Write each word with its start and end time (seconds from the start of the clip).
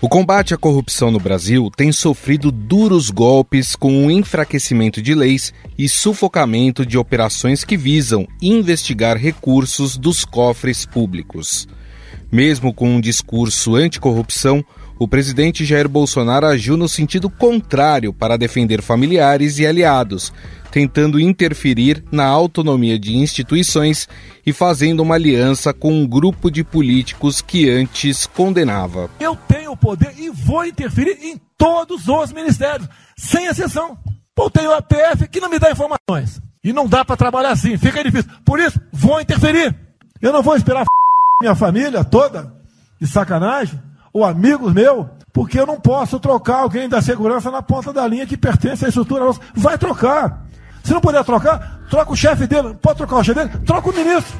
O 0.00 0.08
combate 0.08 0.54
à 0.54 0.56
corrupção 0.56 1.10
no 1.10 1.18
Brasil 1.18 1.68
tem 1.76 1.90
sofrido 1.90 2.52
duros 2.52 3.10
golpes 3.10 3.74
com 3.74 4.06
o 4.06 4.10
enfraquecimento 4.12 5.02
de 5.02 5.12
leis 5.12 5.52
e 5.76 5.88
sufocamento 5.88 6.86
de 6.86 6.96
operações 6.96 7.64
que 7.64 7.76
visam 7.76 8.24
investigar 8.40 9.16
recursos 9.16 9.96
dos 9.96 10.24
cofres 10.24 10.86
públicos. 10.86 11.66
Mesmo 12.30 12.72
com 12.72 12.88
um 12.88 13.00
discurso 13.00 13.74
anticorrupção, 13.74 14.64
o 15.00 15.08
presidente 15.08 15.64
Jair 15.64 15.88
Bolsonaro 15.88 16.46
agiu 16.46 16.76
no 16.76 16.88
sentido 16.88 17.28
contrário 17.28 18.12
para 18.12 18.36
defender 18.36 18.80
familiares 18.80 19.58
e 19.58 19.66
aliados, 19.66 20.32
tentando 20.70 21.20
interferir 21.20 22.04
na 22.10 22.26
autonomia 22.26 22.98
de 22.98 23.16
instituições 23.16 24.08
e 24.44 24.52
fazendo 24.52 25.00
uma 25.00 25.14
aliança 25.14 25.72
com 25.72 25.92
um 25.92 26.06
grupo 26.06 26.50
de 26.50 26.62
políticos 26.64 27.40
que 27.40 27.68
antes 27.68 28.26
condenava. 28.26 29.10
Eu 29.20 29.36
tenho 29.36 29.72
o 29.72 29.76
poder 29.76 30.14
e 30.18 30.30
vou 30.30 30.64
interferir 30.64 31.18
em 31.22 31.40
todos 31.56 32.08
os 32.08 32.32
ministérios, 32.32 32.88
sem 33.16 33.46
exceção. 33.46 33.98
Pô, 34.34 34.48
tenho 34.48 34.72
a 34.72 34.80
PF 34.80 35.28
que 35.28 35.40
não 35.40 35.50
me 35.50 35.58
dá 35.58 35.70
informações. 35.70 36.40
E 36.62 36.72
não 36.72 36.86
dá 36.86 37.04
para 37.04 37.16
trabalhar 37.16 37.50
assim, 37.50 37.76
fica 37.76 38.02
difícil. 38.02 38.30
Por 38.44 38.60
isso, 38.60 38.80
vou 38.92 39.20
interferir. 39.20 39.74
Eu 40.20 40.32
não 40.32 40.42
vou 40.42 40.56
esperar 40.56 40.84
minha 41.40 41.54
família 41.54 42.04
toda, 42.04 42.52
de 43.00 43.06
sacanagem, 43.06 43.80
ou 44.12 44.24
amigos 44.24 44.72
meus, 44.72 45.06
porque 45.38 45.60
eu 45.60 45.64
não 45.64 45.80
posso 45.80 46.18
trocar 46.18 46.62
alguém 46.62 46.88
da 46.88 47.00
segurança 47.00 47.48
na 47.48 47.62
ponta 47.62 47.92
da 47.92 48.04
linha 48.08 48.26
que 48.26 48.36
pertence 48.36 48.84
à 48.84 48.88
estrutura 48.88 49.24
nossa. 49.24 49.38
Vai 49.54 49.78
trocar. 49.78 50.44
Se 50.82 50.92
não 50.92 51.00
puder 51.00 51.22
trocar, 51.22 51.78
troca 51.88 52.10
o 52.10 52.16
chefe 52.16 52.44
dele. 52.48 52.74
Pode 52.82 52.96
trocar 52.96 53.18
o 53.18 53.22
chefe 53.22 53.38
dele? 53.38 53.64
Troca 53.64 53.88
o 53.88 53.94
ministro. 53.94 54.36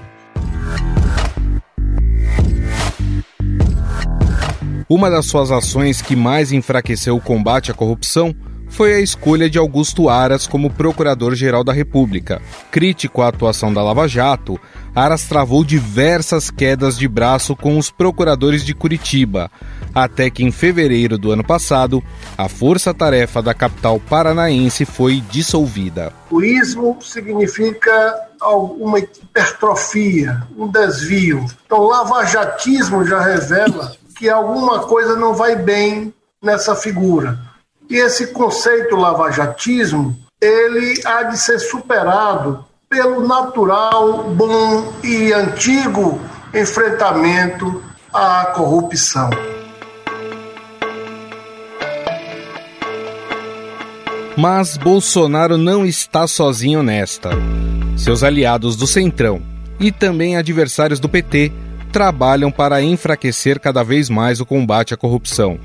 Uma 4.89 5.09
das 5.09 5.27
suas 5.27 5.53
ações 5.53 6.03
que 6.03 6.17
mais 6.17 6.50
enfraqueceu 6.50 7.15
o 7.15 7.20
combate 7.20 7.70
à 7.70 7.75
corrupção 7.75 8.34
foi 8.69 8.94
a 8.94 9.00
escolha 9.00 9.48
de 9.48 9.58
Augusto 9.58 10.08
Aras 10.08 10.47
como 10.47 10.70
Procurador-Geral 10.70 11.64
da 11.64 11.72
República. 11.72 12.41
Crítico 12.70 13.22
à 13.22 13.28
atuação 13.28 13.72
da 13.72 13.83
Lava 13.83 14.06
Jato, 14.06 14.58
Aras 14.94 15.25
travou 15.25 15.64
diversas 15.64 16.50
quedas 16.50 16.98
de 16.98 17.06
braço 17.08 17.55
com 17.55 17.78
os 17.78 17.91
procuradores 17.91 18.64
de 18.64 18.75
Curitiba, 18.75 19.50
até 19.94 20.30
que 20.30 20.44
em 20.44 20.50
fevereiro 20.50 21.16
do 21.16 21.30
ano 21.30 21.44
passado, 21.44 22.02
a 22.36 22.48
força-tarefa 22.48 23.41
da 23.42 23.55
capital 23.55 24.00
paranaense 24.00 24.84
foi 24.84 25.22
dissolvida. 25.30 26.12
O 26.30 26.42
ismo 26.42 26.98
significa 27.00 28.14
uma 28.78 28.98
hipertrofia, 28.98 30.42
um 30.56 30.69
desvio. 30.69 31.44
Então, 31.66 31.82
lavajatismo 31.82 33.05
já 33.05 33.20
revela 33.20 33.92
que 34.16 34.28
alguma 34.28 34.80
coisa 34.80 35.16
não 35.16 35.34
vai 35.34 35.56
bem 35.56 36.12
nessa 36.42 36.75
figura. 36.75 37.38
E 37.91 37.97
esse 37.97 38.28
conceito 38.28 38.97
lavajatismo, 38.97 40.17
ele 40.41 41.00
há 41.06 41.22
de 41.22 41.39
ser 41.39 41.58
superado 41.58 42.64
pelo 42.89 43.27
natural, 43.27 44.25
bom 44.25 44.92
e 45.03 45.33
antigo 45.33 46.20
enfrentamento 46.55 47.83
à 48.12 48.53
corrupção. 48.55 49.31
Mas 54.36 54.77
Bolsonaro 54.77 55.59
não 55.59 55.84
está 55.84 56.27
sozinho 56.27 56.83
nesta. 56.83 57.31
Seus 57.97 58.22
aliados 58.22 58.77
do 58.77 58.86
Centrão 58.86 59.42
e 59.81 59.91
também 59.91 60.36
adversários 60.36 61.00
do 61.00 61.09
PT 61.09 61.53
trabalham 61.91 62.50
para 62.50 62.83
enfraquecer 62.83 63.59
cada 63.59 63.83
vez 63.83 64.09
mais 64.09 64.41
o 64.41 64.47
combate 64.47 64.94
à 64.94 64.97
corrupção. 64.97 65.59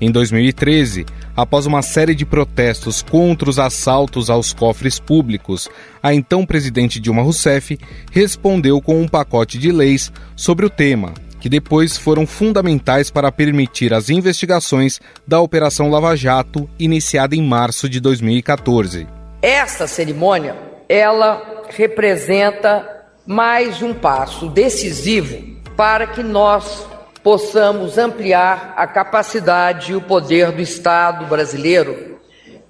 Em 0.00 0.10
2013, 0.10 1.06
após 1.36 1.66
uma 1.66 1.82
série 1.82 2.14
de 2.14 2.24
protestos 2.24 3.02
contra 3.02 3.48
os 3.48 3.58
assaltos 3.58 4.30
aos 4.30 4.52
cofres 4.52 4.98
públicos, 4.98 5.68
a 6.02 6.14
então 6.14 6.46
presidente 6.46 7.00
Dilma 7.00 7.22
Rousseff 7.22 7.78
respondeu 8.10 8.80
com 8.80 9.00
um 9.00 9.08
pacote 9.08 9.58
de 9.58 9.72
leis 9.72 10.12
sobre 10.36 10.64
o 10.64 10.70
tema, 10.70 11.12
que 11.40 11.48
depois 11.48 11.96
foram 11.96 12.26
fundamentais 12.26 13.10
para 13.10 13.30
permitir 13.30 13.92
as 13.92 14.08
investigações 14.08 15.00
da 15.26 15.40
Operação 15.40 15.90
Lava 15.90 16.16
Jato, 16.16 16.68
iniciada 16.78 17.36
em 17.36 17.42
março 17.42 17.88
de 17.88 18.00
2014. 18.00 19.06
Essa 19.42 19.86
cerimônia, 19.86 20.56
ela 20.88 21.64
representa 21.76 22.88
mais 23.26 23.82
um 23.82 23.92
passo 23.92 24.48
decisivo 24.48 25.54
para 25.76 26.06
que 26.06 26.22
nós 26.22 26.86
possamos 27.24 27.96
ampliar 27.96 28.74
a 28.76 28.86
capacidade 28.86 29.92
e 29.92 29.96
o 29.96 30.00
poder 30.02 30.52
do 30.52 30.60
Estado 30.60 31.24
brasileiro 31.24 32.18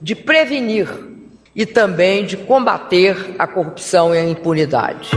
de 0.00 0.14
prevenir 0.14 0.88
e 1.56 1.66
também 1.66 2.24
de 2.24 2.36
combater 2.36 3.34
a 3.36 3.48
corrupção 3.48 4.14
e 4.14 4.18
a 4.18 4.24
impunidade. 4.24 5.10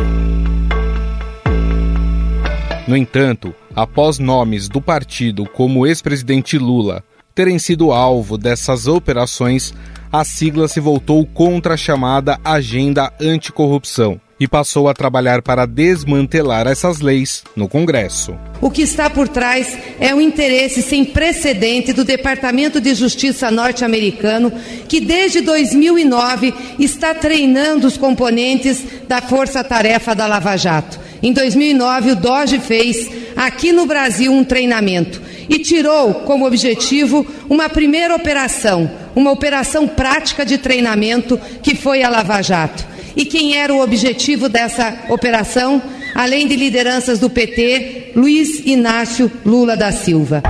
No 2.87 2.97
entanto, 2.97 3.53
após 3.75 4.17
nomes 4.17 4.67
do 4.67 4.81
partido 4.81 5.45
como 5.45 5.85
ex-presidente 5.85 6.57
Lula 6.57 7.03
terem 7.35 7.59
sido 7.59 7.91
alvo 7.91 8.39
dessas 8.39 8.87
operações, 8.87 9.71
a 10.11 10.23
sigla 10.23 10.67
se 10.67 10.79
voltou 10.79 11.23
contra 11.27 11.75
a 11.75 11.77
chamada 11.77 12.39
Agenda 12.43 13.13
Anticorrupção 13.21 14.19
e 14.39 14.47
passou 14.47 14.87
a 14.87 14.93
trabalhar 14.93 15.41
para 15.41 15.65
desmantelar 15.65 16.67
essas 16.67 16.99
leis 16.99 17.43
no 17.55 17.67
Congresso. 17.67 18.35
O 18.61 18.69
que 18.69 18.81
está 18.81 19.09
por 19.09 19.27
trás 19.27 19.77
é 19.99 20.13
o 20.13 20.21
interesse 20.21 20.81
sem 20.81 21.03
precedente 21.05 21.93
do 21.93 22.03
Departamento 22.03 22.79
de 22.79 22.93
Justiça 22.93 23.49
norte-americano, 23.49 24.51
que 24.87 24.99
desde 24.99 25.41
2009 25.41 26.53
está 26.79 27.13
treinando 27.13 27.87
os 27.87 27.97
componentes 27.97 28.83
da 29.07 29.21
Força-Tarefa 29.21 30.13
da 30.13 30.27
Lava 30.27 30.55
Jato. 30.55 30.99
Em 31.21 31.33
2009, 31.33 32.11
o 32.11 32.15
DOGE 32.15 32.59
fez 32.59 33.09
aqui 33.35 33.71
no 33.71 33.85
Brasil 33.85 34.31
um 34.31 34.43
treinamento 34.43 35.21
e 35.49 35.59
tirou 35.59 36.13
como 36.13 36.45
objetivo 36.45 37.25
uma 37.49 37.69
primeira 37.69 38.15
operação, 38.15 38.89
uma 39.15 39.31
operação 39.31 39.87
prática 39.87 40.45
de 40.45 40.57
treinamento 40.57 41.39
que 41.63 41.75
foi 41.75 42.03
a 42.03 42.09
Lava 42.09 42.41
Jato. 42.41 42.96
E 43.17 43.25
quem 43.25 43.57
era 43.57 43.73
o 43.73 43.81
objetivo 43.81 44.47
dessa 44.47 45.05
operação? 45.09 45.81
Além 46.13 46.47
de 46.47 46.55
lideranças 46.55 47.17
do 47.17 47.27
PT, 47.27 48.11
Luiz 48.15 48.59
Inácio 48.63 49.31
Lula 49.43 49.75
da 49.75 49.91
Silva. 49.91 50.43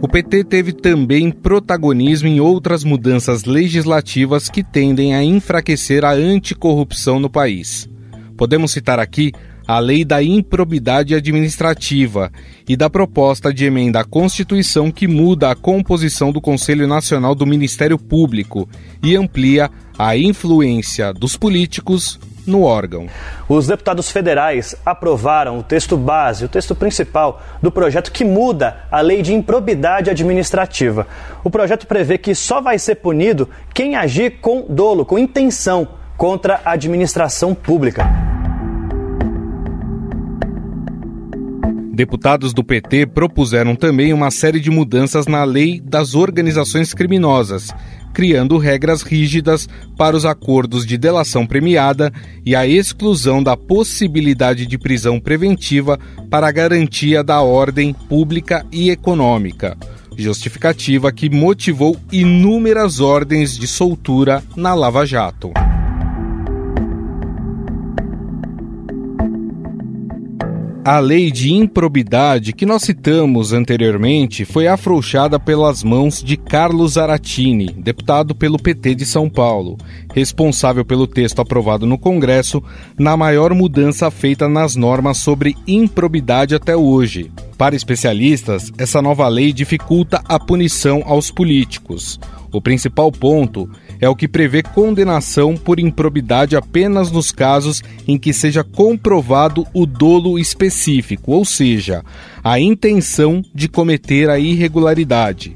O 0.00 0.08
PT 0.08 0.44
teve 0.44 0.72
também 0.72 1.30
protagonismo 1.30 2.26
em 2.26 2.40
outras 2.40 2.84
mudanças 2.84 3.44
legislativas 3.44 4.48
que 4.48 4.64
tendem 4.64 5.14
a 5.14 5.22
enfraquecer 5.22 6.06
a 6.06 6.12
anticorrupção 6.12 7.20
no 7.20 7.28
país. 7.28 7.86
Podemos 8.34 8.72
citar 8.72 8.98
aqui 8.98 9.30
a 9.72 9.78
lei 9.78 10.04
da 10.04 10.22
improbidade 10.22 11.14
administrativa 11.14 12.30
e 12.68 12.76
da 12.76 12.90
proposta 12.90 13.54
de 13.54 13.64
emenda 13.64 14.00
à 14.00 14.04
Constituição 14.04 14.90
que 14.90 15.08
muda 15.08 15.50
a 15.50 15.54
composição 15.54 16.30
do 16.30 16.42
Conselho 16.42 16.86
Nacional 16.86 17.34
do 17.34 17.46
Ministério 17.46 17.96
Público 17.96 18.68
e 19.02 19.16
amplia 19.16 19.70
a 19.98 20.14
influência 20.14 21.10
dos 21.14 21.38
políticos 21.38 22.20
no 22.46 22.64
órgão. 22.64 23.06
Os 23.48 23.66
deputados 23.66 24.10
federais 24.10 24.76
aprovaram 24.84 25.58
o 25.58 25.62
texto 25.62 25.96
base, 25.96 26.44
o 26.44 26.50
texto 26.50 26.74
principal 26.74 27.42
do 27.62 27.72
projeto 27.72 28.12
que 28.12 28.26
muda 28.26 28.76
a 28.90 29.00
lei 29.00 29.22
de 29.22 29.32
improbidade 29.32 30.10
administrativa. 30.10 31.06
O 31.42 31.48
projeto 31.48 31.86
prevê 31.86 32.18
que 32.18 32.34
só 32.34 32.60
vai 32.60 32.78
ser 32.78 32.96
punido 32.96 33.48
quem 33.72 33.96
agir 33.96 34.32
com 34.42 34.66
dolo, 34.68 35.06
com 35.06 35.18
intenção 35.18 35.88
contra 36.18 36.60
a 36.62 36.72
administração 36.72 37.54
pública. 37.54 38.41
Deputados 41.94 42.54
do 42.54 42.64
PT 42.64 43.04
propuseram 43.08 43.76
também 43.76 44.14
uma 44.14 44.30
série 44.30 44.58
de 44.58 44.70
mudanças 44.70 45.26
na 45.26 45.44
lei 45.44 45.78
das 45.78 46.14
organizações 46.14 46.94
criminosas, 46.94 47.68
criando 48.14 48.56
regras 48.56 49.02
rígidas 49.02 49.68
para 49.94 50.16
os 50.16 50.24
acordos 50.24 50.86
de 50.86 50.96
delação 50.96 51.46
premiada 51.46 52.10
e 52.46 52.56
a 52.56 52.66
exclusão 52.66 53.42
da 53.42 53.58
possibilidade 53.58 54.64
de 54.64 54.78
prisão 54.78 55.20
preventiva 55.20 55.98
para 56.30 56.48
a 56.48 56.52
garantia 56.52 57.22
da 57.22 57.42
ordem 57.42 57.92
pública 57.92 58.64
e 58.72 58.88
econômica. 58.88 59.76
Justificativa 60.16 61.12
que 61.12 61.28
motivou 61.28 61.98
inúmeras 62.10 63.00
ordens 63.00 63.58
de 63.58 63.66
soltura 63.66 64.42
na 64.56 64.72
Lava 64.72 65.04
Jato. 65.04 65.52
A 70.84 70.98
lei 70.98 71.30
de 71.30 71.52
improbidade 71.52 72.52
que 72.52 72.66
nós 72.66 72.82
citamos 72.82 73.52
anteriormente 73.52 74.44
foi 74.44 74.66
afrouxada 74.66 75.38
pelas 75.38 75.84
mãos 75.84 76.20
de 76.20 76.36
Carlos 76.36 76.98
Aratini, 76.98 77.66
deputado 77.66 78.34
pelo 78.34 78.58
PT 78.58 78.96
de 78.96 79.06
São 79.06 79.30
Paulo, 79.30 79.78
responsável 80.12 80.84
pelo 80.84 81.06
texto 81.06 81.38
aprovado 81.38 81.86
no 81.86 81.96
Congresso 81.96 82.60
na 82.98 83.16
maior 83.16 83.54
mudança 83.54 84.10
feita 84.10 84.48
nas 84.48 84.74
normas 84.74 85.18
sobre 85.18 85.56
improbidade 85.68 86.52
até 86.52 86.76
hoje. 86.76 87.30
Para 87.62 87.76
especialistas, 87.76 88.72
essa 88.76 89.00
nova 89.00 89.28
lei 89.28 89.52
dificulta 89.52 90.20
a 90.24 90.36
punição 90.36 91.00
aos 91.06 91.30
políticos. 91.30 92.18
O 92.50 92.60
principal 92.60 93.12
ponto 93.12 93.70
é 94.00 94.08
o 94.08 94.16
que 94.16 94.26
prevê 94.26 94.64
condenação 94.64 95.56
por 95.56 95.78
improbidade 95.78 96.56
apenas 96.56 97.12
nos 97.12 97.30
casos 97.30 97.80
em 98.08 98.18
que 98.18 98.32
seja 98.32 98.64
comprovado 98.64 99.64
o 99.72 99.86
dolo 99.86 100.40
específico, 100.40 101.30
ou 101.30 101.44
seja, 101.44 102.04
a 102.42 102.58
intenção 102.58 103.44
de 103.54 103.68
cometer 103.68 104.28
a 104.28 104.40
irregularidade. 104.40 105.54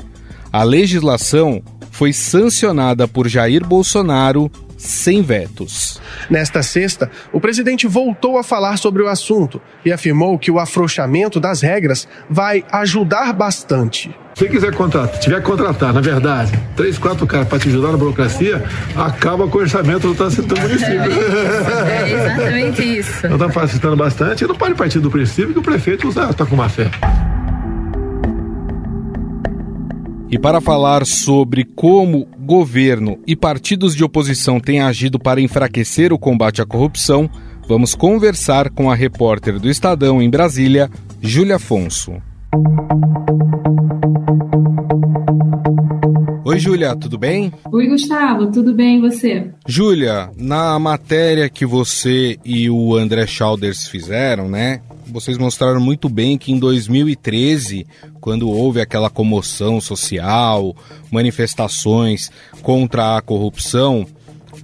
A 0.53 0.63
legislação 0.63 1.61
foi 1.91 2.13
sancionada 2.13 3.09
por 3.09 3.27
Jair 3.27 3.67
Bolsonaro 3.67 4.49
sem 4.77 5.23
vetos. 5.23 6.01
Nesta 6.29 6.63
sexta, 6.63 7.11
o 7.33 7.41
presidente 7.41 7.87
voltou 7.87 8.39
a 8.39 8.45
falar 8.45 8.77
sobre 8.77 9.03
o 9.03 9.09
assunto 9.09 9.61
e 9.85 9.93
afirmou 9.93 10.39
que 10.39 10.51
o 10.51 10.59
afrouxamento 10.59 11.41
das 11.41 11.61
regras 11.61 12.07
vai 12.29 12.65
ajudar 12.71 13.33
bastante. 13.33 14.15
Se 14.35 14.47
quiser 14.49 14.75
contratar, 14.75 15.19
tiver 15.19 15.41
que 15.41 15.47
contratar, 15.47 15.95
na 15.95 16.01
verdade, 16.03 16.53
três, 16.77 16.99
quatro 16.99 17.27
caras 17.27 17.49
para 17.49 17.59
te 17.59 17.69
ajudar 17.69 17.93
na 17.93 17.97
burocracia, 17.97 18.63
acaba 18.95 19.49
com 19.49 19.57
o 19.57 19.61
orçamento 19.63 20.13
do 20.13 20.15
do 20.15 20.61
município. 20.61 21.11
É, 21.87 22.03
é 22.03 22.13
exatamente 22.13 22.99
isso. 22.99 23.27
Então 23.27 23.37
está 23.37 23.49
facilitando 23.49 23.97
bastante 23.97 24.45
e 24.45 24.47
não 24.47 24.55
pode 24.55 24.75
partir 24.75 24.99
do 24.99 25.11
princípio 25.11 25.55
que 25.55 25.59
o 25.59 25.63
prefeito 25.63 26.07
está 26.09 26.45
com 26.45 26.55
má 26.55 26.69
fé. 26.69 26.91
E 30.29 30.39
para 30.39 30.61
falar 30.61 31.07
sobre 31.07 31.65
como 31.65 32.29
governo 32.47 33.19
e 33.27 33.35
partidos 33.35 33.95
de 33.95 34.05
oposição 34.05 34.61
têm 34.61 34.81
agido 34.81 35.19
para 35.19 35.41
enfraquecer 35.41 36.13
o 36.13 36.19
combate 36.19 36.63
à 36.63 36.65
corrupção, 36.65 37.29
vamos 37.69 37.93
conversar 37.93 38.71
com 38.71 38.89
a 38.89 38.95
repórter 38.95 39.59
do 39.59 39.69
Estadão 39.69 40.23
em 40.23 40.31
Brasília, 40.31 40.89
Júlia 41.21 41.57
Afonso. 41.57 42.13
Oi, 46.45 46.61
Júlia, 46.61 46.95
tudo 46.95 47.19
bem? 47.19 47.53
Oi, 47.73 47.89
Gustavo, 47.89 48.53
tudo 48.53 48.73
bem 48.73 48.99
e 48.99 49.01
você? 49.01 49.51
Júlia, 49.67 50.31
na 50.39 50.79
matéria 50.79 51.49
que 51.49 51.67
você 51.67 52.39
e 52.45 52.71
o 52.71 52.95
André 52.95 53.27
Schauders 53.27 53.89
fizeram, 53.89 54.49
né? 54.49 54.81
Vocês 55.07 55.39
mostraram 55.39 55.81
muito 55.81 56.09
bem 56.09 56.37
que 56.37 56.53
em 56.53 56.59
2013, 56.59 57.87
quando 58.21 58.49
houve 58.51 58.81
aquela 58.81 59.09
comoção 59.09 59.81
social, 59.81 60.75
manifestações 61.11 62.31
contra 62.61 63.17
a 63.17 63.23
corrupção, 63.23 64.07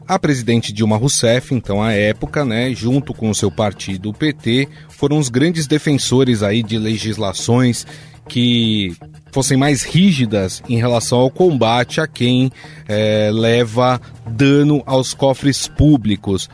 a 0.06 0.18
presidente 0.18 0.72
Dilma 0.72 0.96
Rousseff, 0.96 1.54
então 1.54 1.82
à 1.82 1.92
época, 1.92 2.44
né, 2.44 2.74
junto 2.74 3.14
com 3.14 3.30
o 3.30 3.34
seu 3.34 3.50
partido, 3.50 4.10
o 4.10 4.12
PT, 4.12 4.68
foram 4.88 5.18
os 5.18 5.28
grandes 5.28 5.66
defensores 5.66 6.42
aí 6.42 6.62
de 6.62 6.76
legislações 6.76 7.86
que 8.28 8.96
fossem 9.32 9.56
mais 9.56 9.82
rígidas 9.82 10.62
em 10.68 10.76
relação 10.76 11.18
ao 11.18 11.30
combate 11.30 12.00
a 12.00 12.06
quem 12.06 12.50
é, 12.88 13.30
leva 13.32 14.00
dano 14.26 14.82
aos 14.86 15.14
cofres 15.14 15.66
públicos. 15.68 16.48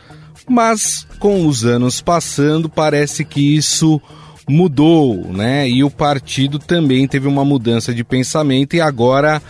Mas 0.48 1.06
com 1.18 1.46
os 1.46 1.64
anos 1.64 2.00
passando, 2.00 2.68
parece 2.68 3.24
que 3.24 3.56
isso 3.56 4.00
mudou, 4.48 5.26
né? 5.30 5.68
E 5.68 5.84
o 5.84 5.90
partido 5.90 6.58
também 6.58 7.06
teve 7.06 7.28
uma 7.28 7.44
mudança 7.44 7.94
de 7.94 8.02
pensamento 8.02 8.74
e 8.74 8.80
agora 8.80 9.42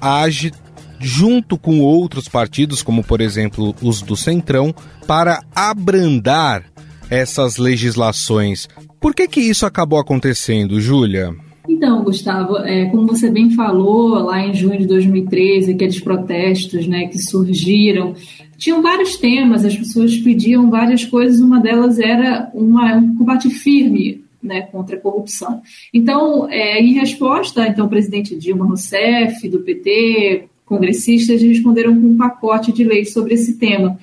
age 0.00 0.52
junto 0.98 1.58
com 1.58 1.80
outros 1.80 2.28
partidos, 2.28 2.82
como 2.82 3.02
por 3.02 3.20
exemplo 3.20 3.74
os 3.82 4.02
do 4.02 4.16
Centrão, 4.16 4.74
para 5.06 5.42
abrandar 5.54 6.64
essas 7.10 7.56
legislações. 7.56 8.68
Por 9.00 9.14
que 9.14 9.26
que 9.26 9.40
isso 9.40 9.66
acabou 9.66 9.98
acontecendo, 9.98 10.80
Júlia? 10.80 11.34
Então, 11.68 12.02
Gustavo, 12.02 12.58
é, 12.58 12.86
como 12.86 13.06
você 13.06 13.30
bem 13.30 13.50
falou, 13.52 14.10
lá 14.24 14.44
em 14.44 14.52
junho 14.52 14.78
de 14.78 14.86
2013, 14.86 15.72
aqueles 15.72 16.00
protestos 16.00 16.86
né, 16.86 17.06
que 17.06 17.18
surgiram, 17.18 18.14
tinham 18.60 18.80
vários 18.80 19.16
temas, 19.16 19.64
as 19.64 19.76
pessoas 19.76 20.16
pediam 20.18 20.70
várias 20.70 21.04
coisas, 21.04 21.40
uma 21.40 21.58
delas 21.58 21.98
era 21.98 22.48
uma, 22.54 22.96
um 22.96 23.16
combate 23.16 23.50
firme 23.50 24.22
né, 24.40 24.62
contra 24.62 24.96
a 24.96 25.00
corrupção. 25.00 25.60
Então, 25.92 26.48
é, 26.48 26.80
em 26.80 26.92
resposta, 26.92 27.66
então, 27.66 27.86
o 27.86 27.88
presidente 27.90 28.36
Dilma 28.36 28.66
Rousseff, 28.66 29.48
do 29.48 29.60
PT, 29.60 30.44
congressistas, 30.64 31.42
responderam 31.42 32.00
com 32.00 32.06
um 32.06 32.16
pacote 32.16 32.70
de 32.70 32.84
leis 32.84 33.12
sobre 33.12 33.34
esse 33.34 33.58
tema 33.58 33.98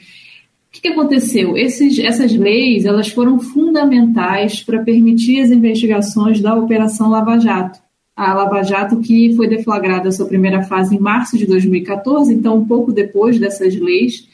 que, 0.77 0.81
que 0.81 0.87
aconteceu? 0.89 1.57
Esses, 1.57 1.97
essas 1.99 2.33
leis 2.33 2.85
elas 2.85 3.09
foram 3.09 3.39
fundamentais 3.39 4.63
para 4.63 4.83
permitir 4.83 5.41
as 5.41 5.49
investigações 5.49 6.39
da 6.39 6.55
Operação 6.55 7.09
Lava 7.09 7.39
Jato. 7.39 7.79
A 8.15 8.33
Lava 8.33 8.63
Jato 8.63 8.99
que 8.99 9.35
foi 9.35 9.47
deflagrada 9.47 10.09
a 10.09 10.11
sua 10.11 10.27
primeira 10.27 10.63
fase 10.63 10.95
em 10.95 10.99
março 10.99 11.37
de 11.37 11.45
2014, 11.45 12.33
então 12.33 12.57
um 12.57 12.65
pouco 12.65 12.91
depois 12.91 13.39
dessas 13.39 13.75
leis, 13.75 14.27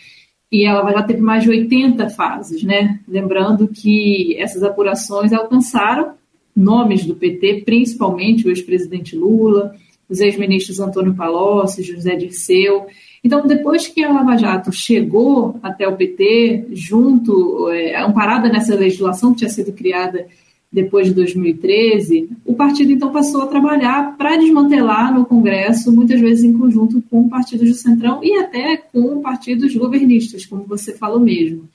e 0.53 0.67
a 0.67 0.75
Lava 0.75 0.91
Jato 0.91 1.07
teve 1.07 1.21
mais 1.21 1.43
de 1.43 1.49
80 1.49 2.09
fases, 2.11 2.61
né? 2.63 2.99
Lembrando 3.07 3.67
que 3.67 4.37
essas 4.37 4.61
apurações 4.61 5.33
alcançaram 5.33 6.13
nomes 6.55 7.03
do 7.05 7.15
PT, 7.15 7.63
principalmente 7.65 8.47
o 8.47 8.51
ex-presidente 8.51 9.15
Lula, 9.15 9.75
os 10.07 10.19
ex-ministros 10.19 10.79
Antônio 10.79 11.15
Palocci, 11.15 11.81
José 11.81 12.15
Dirceu, 12.15 12.85
então, 13.23 13.47
depois 13.47 13.87
que 13.87 14.03
a 14.03 14.11
Lava 14.11 14.35
Jato 14.35 14.71
chegou 14.73 15.57
até 15.63 15.87
o 15.87 15.95
PT, 15.95 16.65
junto, 16.73 17.69
é, 17.69 17.95
amparada 17.95 18.49
nessa 18.49 18.75
legislação 18.75 19.31
que 19.31 19.39
tinha 19.39 19.49
sido 19.49 19.71
criada 19.71 20.27
depois 20.73 21.05
de 21.05 21.13
2013, 21.13 22.29
o 22.43 22.55
partido 22.55 22.91
então 22.91 23.11
passou 23.11 23.43
a 23.43 23.47
trabalhar 23.47 24.17
para 24.17 24.37
desmantelar 24.37 25.13
no 25.13 25.23
Congresso, 25.23 25.91
muitas 25.91 26.19
vezes 26.19 26.43
em 26.43 26.57
conjunto 26.57 27.03
com 27.11 27.29
partidos 27.29 27.69
do 27.69 27.75
Centrão 27.75 28.23
e 28.23 28.35
até 28.39 28.77
com 28.77 29.21
partidos 29.21 29.75
governistas, 29.75 30.47
como 30.47 30.63
você 30.63 30.91
falou 30.93 31.19
mesmo. 31.19 31.69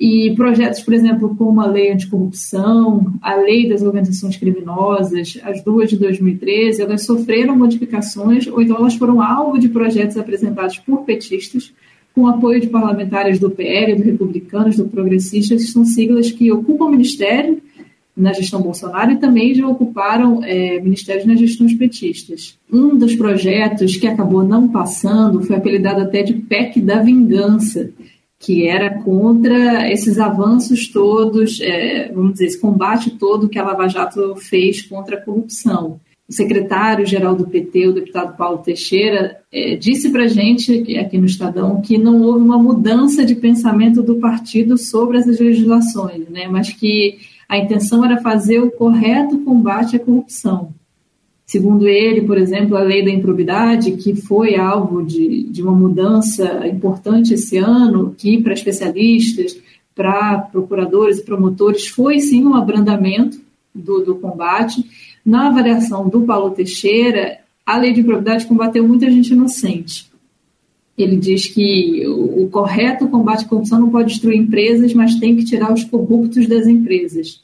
E 0.00 0.32
projetos, 0.34 0.80
por 0.80 0.94
exemplo, 0.94 1.36
como 1.36 1.60
a 1.60 1.66
Lei 1.66 1.92
Anticorrupção, 1.92 3.12
a 3.20 3.34
Lei 3.34 3.68
das 3.68 3.82
Organizações 3.82 4.38
Criminosas, 4.38 5.38
as 5.42 5.62
duas 5.62 5.90
de 5.90 5.98
2013, 5.98 6.80
elas 6.80 7.04
sofreram 7.04 7.54
modificações 7.54 8.46
ou 8.46 8.62
então 8.62 8.76
elas 8.76 8.94
foram 8.94 9.20
alvo 9.20 9.58
de 9.58 9.68
projetos 9.68 10.16
apresentados 10.16 10.78
por 10.78 11.04
petistas, 11.04 11.74
com 12.14 12.26
apoio 12.26 12.58
de 12.58 12.68
parlamentares 12.68 13.38
do 13.38 13.50
PL, 13.50 13.96
do 13.96 14.02
Republicanos, 14.02 14.78
do 14.78 14.88
Progressistas, 14.88 15.62
que 15.62 15.70
são 15.70 15.84
siglas 15.84 16.30
que 16.30 16.50
ocupam 16.50 16.86
o 16.86 16.90
ministério 16.90 17.60
na 18.20 18.32
gestão 18.32 18.60
Bolsonaro 18.60 19.12
e 19.12 19.18
também 19.18 19.54
já 19.54 19.66
ocuparam 19.66 20.44
é, 20.44 20.80
ministérios 20.80 21.26
nas 21.26 21.38
gestões 21.38 21.74
petistas. 21.74 22.58
Um 22.70 22.96
dos 22.96 23.16
projetos 23.16 23.96
que 23.96 24.06
acabou 24.06 24.44
não 24.44 24.68
passando 24.68 25.42
foi 25.42 25.56
apelidado 25.56 26.02
até 26.02 26.22
de 26.22 26.34
PEC 26.34 26.80
da 26.80 27.02
Vingança, 27.02 27.90
que 28.38 28.66
era 28.66 29.02
contra 29.02 29.90
esses 29.90 30.18
avanços 30.18 30.88
todos, 30.88 31.60
é, 31.60 32.10
vamos 32.12 32.32
dizer, 32.32 32.46
esse 32.46 32.60
combate 32.60 33.10
todo 33.10 33.48
que 33.48 33.58
a 33.58 33.64
Lava 33.64 33.88
Jato 33.88 34.36
fez 34.36 34.82
contra 34.82 35.16
a 35.16 35.20
corrupção. 35.20 36.00
O 36.28 36.32
secretário-geral 36.32 37.34
do 37.34 37.46
PT, 37.46 37.88
o 37.88 37.92
deputado 37.92 38.36
Paulo 38.36 38.58
Teixeira, 38.58 39.40
é, 39.52 39.74
disse 39.74 40.10
para 40.10 40.22
a 40.22 40.28
gente 40.28 40.96
aqui 40.96 41.18
no 41.18 41.26
Estadão 41.26 41.82
que 41.82 41.98
não 41.98 42.22
houve 42.22 42.44
uma 42.44 42.56
mudança 42.56 43.24
de 43.24 43.34
pensamento 43.34 44.00
do 44.00 44.14
partido 44.16 44.78
sobre 44.78 45.18
essas 45.18 45.40
legislações, 45.40 46.28
né, 46.28 46.46
mas 46.48 46.72
que 46.72 47.18
a 47.50 47.58
intenção 47.58 48.04
era 48.04 48.22
fazer 48.22 48.60
o 48.60 48.70
correto 48.70 49.40
combate 49.40 49.96
à 49.96 49.98
corrupção. 49.98 50.72
Segundo 51.44 51.88
ele, 51.88 52.20
por 52.20 52.38
exemplo, 52.38 52.76
a 52.76 52.80
lei 52.80 53.04
da 53.04 53.10
improbidade, 53.10 53.90
que 53.96 54.14
foi 54.14 54.54
alvo 54.54 55.02
de, 55.04 55.42
de 55.50 55.60
uma 55.60 55.72
mudança 55.72 56.64
importante 56.68 57.34
esse 57.34 57.56
ano, 57.56 58.14
que 58.16 58.40
para 58.40 58.52
especialistas, 58.52 59.58
para 59.96 60.38
procuradores 60.38 61.18
e 61.18 61.24
promotores, 61.24 61.88
foi 61.88 62.20
sim 62.20 62.46
um 62.46 62.54
abrandamento 62.54 63.40
do, 63.74 63.98
do 63.98 64.14
combate. 64.14 64.88
Na 65.26 65.48
avaliação 65.48 66.08
do 66.08 66.20
Paulo 66.20 66.52
Teixeira, 66.52 67.40
a 67.66 67.76
lei 67.76 67.92
de 67.92 68.00
improbidade 68.00 68.46
combateu 68.46 68.86
muita 68.86 69.10
gente 69.10 69.32
inocente. 69.32 70.08
Ele 71.02 71.16
diz 71.16 71.46
que 71.46 72.06
o, 72.06 72.48
correto 72.48 73.08
combate 73.08 73.44
à 73.44 73.48
corrupção 73.48 73.80
não 73.80 73.90
pode 73.90 74.08
destruir 74.08 74.38
empresas, 74.38 74.92
mas 74.94 75.16
tem 75.16 75.36
que 75.36 75.44
tirar 75.44 75.72
os 75.72 75.84
corruptos 75.84 76.46
das 76.46 76.66
empresas. 76.66 77.42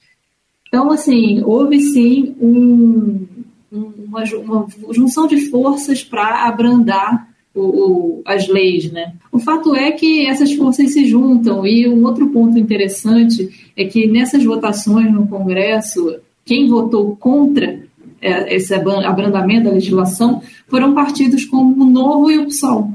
Então, 0.69 0.91
assim, 0.91 1.43
houve 1.45 1.81
sim 1.81 2.35
um, 2.41 3.27
uma, 3.73 4.23
uma 4.23 4.67
junção 4.93 5.27
de 5.27 5.49
forças 5.49 6.03
para 6.03 6.47
abrandar 6.47 7.29
o, 7.55 7.61
o, 7.61 8.23
as 8.25 8.47
leis, 8.49 8.93
né? 8.93 9.15
O 9.33 9.39
fato 9.39 9.75
é 9.75 9.93
que 9.93 10.27
essas 10.27 10.53
forças 10.53 10.93
se 10.93 11.07
juntam 11.07 11.67
e 11.67 11.89
um 11.89 12.05
outro 12.05 12.29
ponto 12.29 12.59
interessante 12.59 13.49
é 13.77 13.85
que 13.85 14.07
nessas 14.07 14.45
votações 14.45 15.11
no 15.13 15.27
Congresso, 15.27 16.19
quem 16.45 16.69
votou 16.69 17.17
contra 17.17 17.87
é, 18.21 18.55
esse 18.55 18.75
abrandamento 18.75 19.65
da 19.65 19.73
legislação 19.73 20.43
foram 20.69 20.95
partidos 20.95 21.45
como 21.45 21.83
o 21.83 21.87
Novo 21.87 22.31
e 22.31 22.39
o 22.39 22.47
PSOL. 22.47 22.91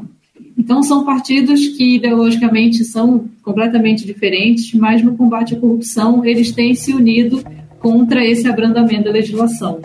Então, 0.62 0.84
são 0.84 1.04
partidos 1.04 1.70
que 1.70 1.96
ideologicamente 1.96 2.86
são 2.86 3.26
completamente 3.42 4.06
diferentes, 4.06 4.72
mas 4.76 5.02
no 5.02 5.18
combate 5.18 5.56
à 5.56 5.60
corrupção 5.60 6.24
eles 6.24 6.52
têm 6.52 6.76
se 6.76 6.94
unido 6.94 7.44
contra 7.80 8.24
esse 8.24 8.48
abrandamento 8.48 9.06
da 9.06 9.12
legislação. 9.12 9.80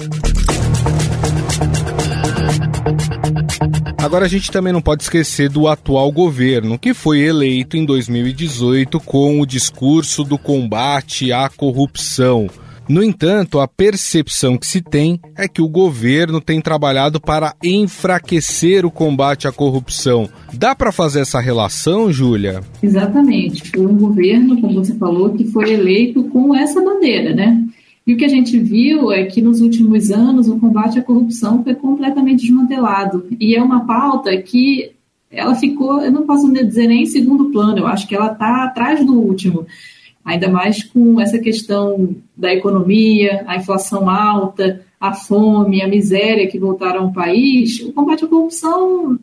Agora 3.97 4.26
a 4.26 4.28
gente 4.28 4.50
também 4.50 4.71
não 4.71 4.83
pode 4.83 5.04
esquecer 5.04 5.49
do 5.49 5.66
atual 5.66 6.12
governo, 6.12 6.78
que 6.78 6.92
foi 6.92 7.21
eleito 7.21 7.78
em 7.78 7.87
2018 7.87 9.00
com 9.00 9.40
o 9.40 9.47
discurso 9.47 10.25
do 10.25 10.37
combate 10.37 11.33
à 11.33 11.49
corrupção. 11.49 12.50
No 12.88 13.02
entanto, 13.02 13.59
a 13.59 13.66
percepção 13.66 14.57
que 14.57 14.66
se 14.66 14.81
tem 14.81 15.21
é 15.37 15.49
que 15.49 15.61
o 15.61 15.69
governo 15.69 16.40
tem 16.40 16.61
trabalhado 16.61 17.21
para 17.21 17.55
enfraquecer 17.62 18.87
o 18.87 18.90
combate 18.93 19.49
à 19.49 19.52
corrupção. 19.52 20.28
Dá 20.52 20.73
para 20.73 20.93
fazer 20.93 21.21
essa 21.21 21.40
relação, 21.40 22.12
Júlia? 22.12 22.61
Exatamente. 22.81 23.69
Foi 23.71 23.85
um 23.85 23.97
governo, 23.97 24.61
como 24.61 24.75
você 24.75 24.95
falou, 24.95 25.31
que 25.31 25.45
foi 25.45 25.73
eleito 25.73 26.25
com 26.25 26.55
essa 26.55 26.81
bandeira, 26.81 27.35
né? 27.35 27.61
E 28.07 28.14
o 28.14 28.16
que 28.16 28.25
a 28.25 28.28
gente 28.28 28.57
viu 28.57 29.11
é 29.11 29.25
que 29.25 29.43
nos 29.43 29.61
últimos 29.61 30.12
anos 30.12 30.49
o 30.49 30.61
combate 30.61 31.00
à 31.00 31.02
corrupção 31.02 31.64
foi 31.64 31.75
completamente 31.75 32.43
desmantelado. 32.43 33.26
E 33.40 33.57
é 33.57 33.62
uma 33.62 33.85
pauta 33.85 34.37
que 34.40 34.93
ela 35.28 35.57
ficou, 35.57 36.00
eu 36.00 36.12
não 36.12 36.25
posso 36.25 36.52
dizer 36.52 36.87
nem 36.87 37.02
em 37.02 37.07
segundo 37.07 37.50
plano, 37.50 37.78
eu 37.78 37.87
acho 37.88 38.07
que 38.07 38.14
ela 38.14 38.31
está 38.31 38.62
atrás 38.62 39.05
do 39.05 39.19
último 39.19 39.66
ainda 40.26 40.50
mais 40.50 40.83
com 40.83 41.21
essa 41.21 41.38
questão 41.38 42.16
da 42.37 42.52
economia, 42.52 43.45
a 43.47 43.56
inflação 43.56 44.11
alta, 44.11 44.85
a 45.00 45.14
fome, 45.14 45.80
a 45.80 45.87
miséria 45.87 46.49
que 46.49 46.59
voltaram 46.59 47.04
ao 47.04 47.12
país, 47.12 47.80
o 47.80 47.92
combate 47.92 48.25
à 48.25 48.28
corrupção 48.28 49.16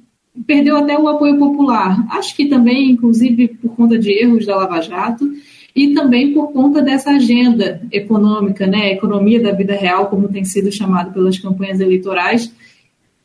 perdeu 0.47 0.77
até 0.77 0.97
o 0.97 1.07
apoio 1.09 1.37
popular. 1.37 2.07
Acho 2.09 2.33
que 2.35 2.45
também, 2.45 2.91
inclusive, 2.91 3.49
por 3.49 3.75
conta 3.75 3.99
de 3.99 4.11
erros 4.11 4.45
da 4.45 4.55
Lava 4.55 4.81
Jato 4.81 5.29
e 5.75 5.93
também 5.93 6.33
por 6.33 6.53
conta 6.53 6.81
dessa 6.81 7.11
agenda 7.11 7.81
econômica, 7.91 8.65
né, 8.65 8.93
economia 8.93 9.41
da 9.41 9.51
vida 9.51 9.75
real, 9.75 10.07
como 10.07 10.29
tem 10.29 10.45
sido 10.45 10.71
chamado 10.71 11.11
pelas 11.11 11.37
campanhas 11.37 11.81
eleitorais, 11.81 12.53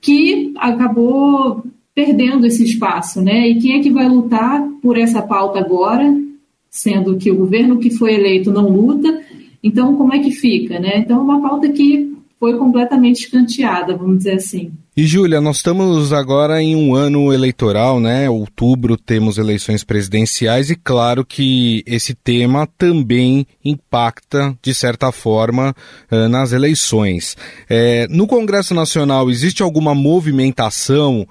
que 0.01 0.53
acabou 0.57 1.65
perdendo 1.95 2.47
esse 2.47 2.65
espaço, 2.65 3.21
né? 3.21 3.49
E 3.49 3.57
quem 3.57 3.79
é 3.79 3.83
que 3.83 3.91
vai 3.91 4.09
lutar 4.09 4.67
por 4.81 4.97
essa 4.97 5.21
pauta 5.21 5.59
agora? 5.59 6.28
Sendo 6.71 7.17
que 7.17 7.31
o 7.31 7.37
governo 7.37 7.79
que 7.79 7.91
foi 7.91 8.15
eleito 8.15 8.51
não 8.51 8.69
luta, 8.69 9.23
então 9.63 9.97
como 9.97 10.15
é 10.15 10.19
que 10.19 10.31
fica, 10.31 10.79
né? 10.79 10.99
Então 10.99 11.19
é 11.19 11.23
uma 11.23 11.41
pauta 11.41 11.69
que 11.69 12.17
foi 12.39 12.57
completamente 12.57 13.25
escanteada, 13.25 13.97
vamos 13.97 14.19
dizer 14.19 14.35
assim. 14.35 14.71
E 14.97 15.07
Júlia, 15.07 15.41
nós 15.41 15.57
estamos 15.57 16.13
agora 16.13 16.63
em 16.63 16.75
um 16.75 16.95
ano 16.95 17.33
eleitoral, 17.33 18.01
né? 18.01 18.29
Outubro 18.29 18.97
temos 18.97 19.39
eleições 19.39 19.85
presidenciais 19.85 20.71
e 20.71 20.77
claro 20.77 21.25
que 21.25 21.83
esse 21.87 22.15
tema 22.15 22.67
também 22.79 23.47
impacta 23.65 24.57
de 24.63 24.75
certa 24.75 25.13
forma 25.13 25.75
eh, 26.11 26.29
nas 26.29 26.53
eleições. 26.53 27.37
É, 27.69 28.07
no 28.09 28.27
Congresso 28.27 28.75
Nacional 28.75 29.31
existe 29.31 29.63
alguma 29.63 29.95
movimentação 29.95 31.27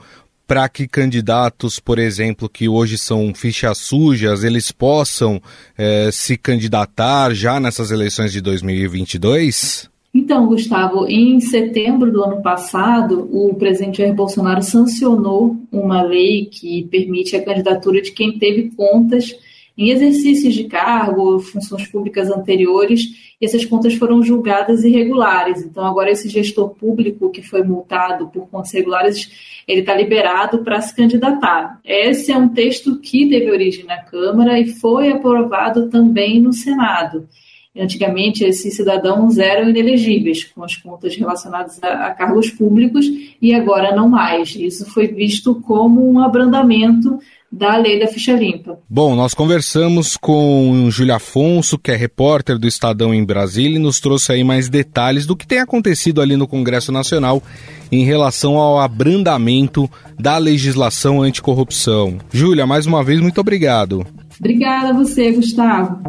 para 0.48 0.68
que 0.70 0.88
candidatos, 0.88 1.80
por 1.80 2.00
exemplo, 2.00 2.48
que 2.48 2.70
hoje 2.70 2.98
são 2.98 3.34
fichas 3.36 3.78
sujas, 3.80 4.44
eles 4.44 4.72
possam 4.72 5.42
é, 5.78 6.10
se 6.12 6.38
candidatar 6.38 7.34
já 7.34 7.60
nessas 7.60 7.92
eleições 7.92 8.32
de 8.32 8.40
2022? 8.40 9.90
Então, 10.14 10.48
Gustavo, 10.48 11.06
em 11.08 11.40
setembro 11.40 12.12
do 12.12 12.24
ano 12.24 12.42
passado, 12.42 13.30
o 13.32 13.54
presidente 13.56 14.00
Jair 14.00 14.16
Bolsonaro 14.16 14.64
sancionou 14.64 15.56
uma 15.72 16.02
lei 16.02 16.46
que 16.46 16.88
permite 16.90 17.36
a 17.36 17.44
candidatura 17.44 18.02
de 18.02 18.12
quem 18.12 18.40
teve 18.40 18.72
contas 18.76 19.36
em 19.78 19.92
exercícios 19.92 20.56
de 20.56 20.64
cargo, 20.64 21.40
funções 21.40 21.88
públicas 21.88 22.32
anteriores, 22.32 23.28
essas 23.40 23.64
contas 23.64 23.94
foram 23.94 24.24
julgadas 24.24 24.84
irregulares. 24.84 25.62
Então, 25.62 25.86
agora 25.86 26.10
esse 26.10 26.28
gestor 26.28 26.70
público 26.70 27.30
que 27.30 27.44
foi 27.44 27.62
multado 27.62 28.28
por 28.30 28.50
contas 28.50 28.74
irregulares, 28.74 29.62
ele 29.68 29.82
está 29.82 29.96
liberado 29.96 30.64
para 30.64 30.82
se 30.82 30.96
candidatar. 30.96 31.80
Esse 31.86 32.32
é 32.32 32.38
um 32.38 32.50
texto 32.50 33.00
que 33.00 33.30
teve 33.30 33.52
origem 33.52 33.86
na 33.86 34.02
Câmara 34.02 34.60
e 34.60 34.68
foi 34.68 35.12
aprovado 35.12 35.90
também 35.90 36.42
no 36.42 36.52
Senado. 36.52 37.28
Antigamente, 37.80 38.44
esses 38.44 38.76
cidadãos 38.76 39.38
eram 39.38 39.70
inelegíveis 39.70 40.44
com 40.44 40.64
as 40.64 40.76
contas 40.76 41.16
relacionadas 41.16 41.82
a, 41.84 42.08
a, 42.08 42.14
cargos 42.14 42.50
públicos 42.50 43.06
e 43.40 43.54
agora 43.54 43.96
não 43.96 44.10
mais. 44.10 44.56
Isso 44.56 44.90
foi 44.92 45.08
visto 45.08 45.62
como 45.62 46.10
um 46.10 46.20
abrandamento 46.20 47.20
da 47.52 47.78
lei 47.78 48.00
da 48.00 48.08
ficha 48.08 48.34
limpa. 48.34 48.78
Bom, 48.90 49.16
nós 49.16 49.34
conversamos 49.34 50.18
com 50.18 50.90
Júlia 50.90 51.16
Afonso, 51.16 51.78
que 51.78 51.92
é 51.92 51.96
repórter 51.96 52.58
do 52.58 52.68
Estadão 52.68 53.14
em 53.14 53.24
Brasília, 53.24 53.78
e 53.78 53.82
nos 53.82 54.00
trouxe 54.00 54.32
aí 54.32 54.44
mais 54.44 54.70
detalhes 54.70 55.26
do 55.26 55.36
que 55.36 55.48
tem 55.48 55.60
acontecido 55.60 56.22
ali 56.22 56.36
no 56.36 56.48
Congresso 56.48 56.92
Nacional 56.92 57.42
em 57.92 58.04
relação 58.04 58.58
ao 58.58 58.80
abrandamento 58.80 59.90
da 60.20 60.38
legislação 60.38 61.22
anticorrupção. 61.22 62.18
Júlia, 62.32 62.68
mais 62.68 62.86
uma 62.86 63.04
vez, 63.04 63.22
muito 63.22 63.40
obrigado. 63.40 64.06
Obrigada 64.40 64.90
a 64.90 64.94
você, 64.94 65.32
Gustavo. 65.32 66.00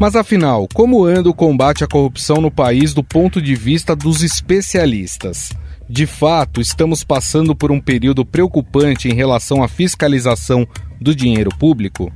Mas 0.00 0.16
afinal, 0.16 0.66
como 0.72 1.04
anda 1.04 1.28
o 1.28 1.34
combate 1.34 1.84
à 1.84 1.86
corrupção 1.86 2.38
no 2.38 2.50
país 2.50 2.94
do 2.94 3.04
ponto 3.04 3.38
de 3.38 3.54
vista 3.54 3.94
dos 3.94 4.22
especialistas? 4.22 5.52
De 5.86 6.06
fato, 6.06 6.58
estamos 6.58 7.04
passando 7.04 7.54
por 7.54 7.70
um 7.70 7.78
período 7.78 8.24
preocupante 8.24 9.08
em 9.08 9.12
relação 9.12 9.62
à 9.62 9.68
fiscalização 9.68 10.66
do 10.98 11.14
dinheiro 11.14 11.50
público? 11.54 12.10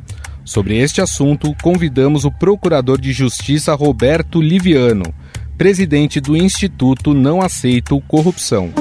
Sobre 0.47 0.79
este 0.79 1.03
assunto, 1.03 1.55
convidamos 1.63 2.25
o 2.25 2.31
Procurador 2.31 2.99
de 2.99 3.13
Justiça 3.13 3.75
Roberto 3.75 4.41
Liviano, 4.41 5.05
presidente 5.59 6.23
do 6.23 6.35
Instituto 6.35 7.13
Não 7.13 7.43
Aceito 7.43 8.01
Corrupção. 8.09 8.73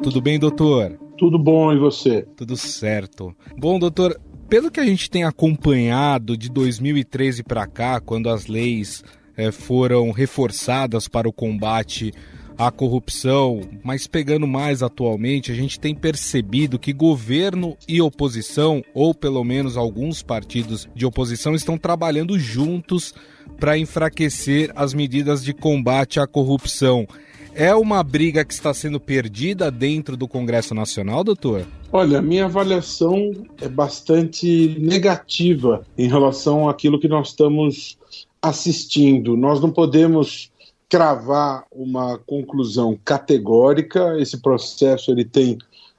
Tudo 0.00 0.20
bem, 0.20 0.38
doutor? 0.38 0.96
Tudo 1.18 1.38
bom 1.38 1.72
e 1.72 1.78
você? 1.78 2.22
Tudo 2.36 2.56
certo. 2.56 3.34
Bom, 3.58 3.78
doutor, 3.78 4.18
pelo 4.50 4.68
que 4.68 4.80
a 4.80 4.84
gente 4.84 5.08
tem 5.08 5.22
acompanhado 5.22 6.36
de 6.36 6.50
2013 6.50 7.44
para 7.44 7.68
cá, 7.68 8.00
quando 8.00 8.28
as 8.28 8.48
leis 8.48 9.04
é, 9.36 9.52
foram 9.52 10.10
reforçadas 10.10 11.06
para 11.06 11.28
o 11.28 11.32
combate 11.32 12.12
à 12.58 12.68
corrupção, 12.68 13.60
mas 13.84 14.08
pegando 14.08 14.48
mais 14.48 14.82
atualmente, 14.82 15.52
a 15.52 15.54
gente 15.54 15.78
tem 15.78 15.94
percebido 15.94 16.80
que 16.80 16.92
governo 16.92 17.76
e 17.86 18.02
oposição, 18.02 18.82
ou 18.92 19.14
pelo 19.14 19.44
menos 19.44 19.76
alguns 19.76 20.20
partidos 20.20 20.88
de 20.96 21.06
oposição, 21.06 21.54
estão 21.54 21.78
trabalhando 21.78 22.36
juntos 22.36 23.14
para 23.60 23.78
enfraquecer 23.78 24.72
as 24.74 24.92
medidas 24.92 25.44
de 25.44 25.54
combate 25.54 26.18
à 26.18 26.26
corrupção. 26.26 27.06
É 27.54 27.72
uma 27.72 28.02
briga 28.02 28.44
que 28.44 28.52
está 28.52 28.74
sendo 28.74 28.98
perdida 28.98 29.70
dentro 29.70 30.16
do 30.16 30.26
Congresso 30.26 30.74
Nacional, 30.74 31.22
doutor? 31.22 31.66
Olha, 31.92 32.22
minha 32.22 32.44
avaliação 32.44 33.32
é 33.60 33.68
bastante 33.68 34.76
negativa 34.78 35.84
em 35.98 36.08
relação 36.08 36.68
àquilo 36.68 37.00
que 37.00 37.08
nós 37.08 37.28
estamos 37.28 37.98
assistindo. 38.40 39.36
Nós 39.36 39.60
não 39.60 39.72
podemos 39.72 40.52
cravar 40.88 41.64
uma 41.72 42.16
conclusão 42.18 42.96
categórica. 43.04 44.16
Esse 44.20 44.40
processo 44.40 45.10
ele 45.10 45.24
tem 45.24 45.58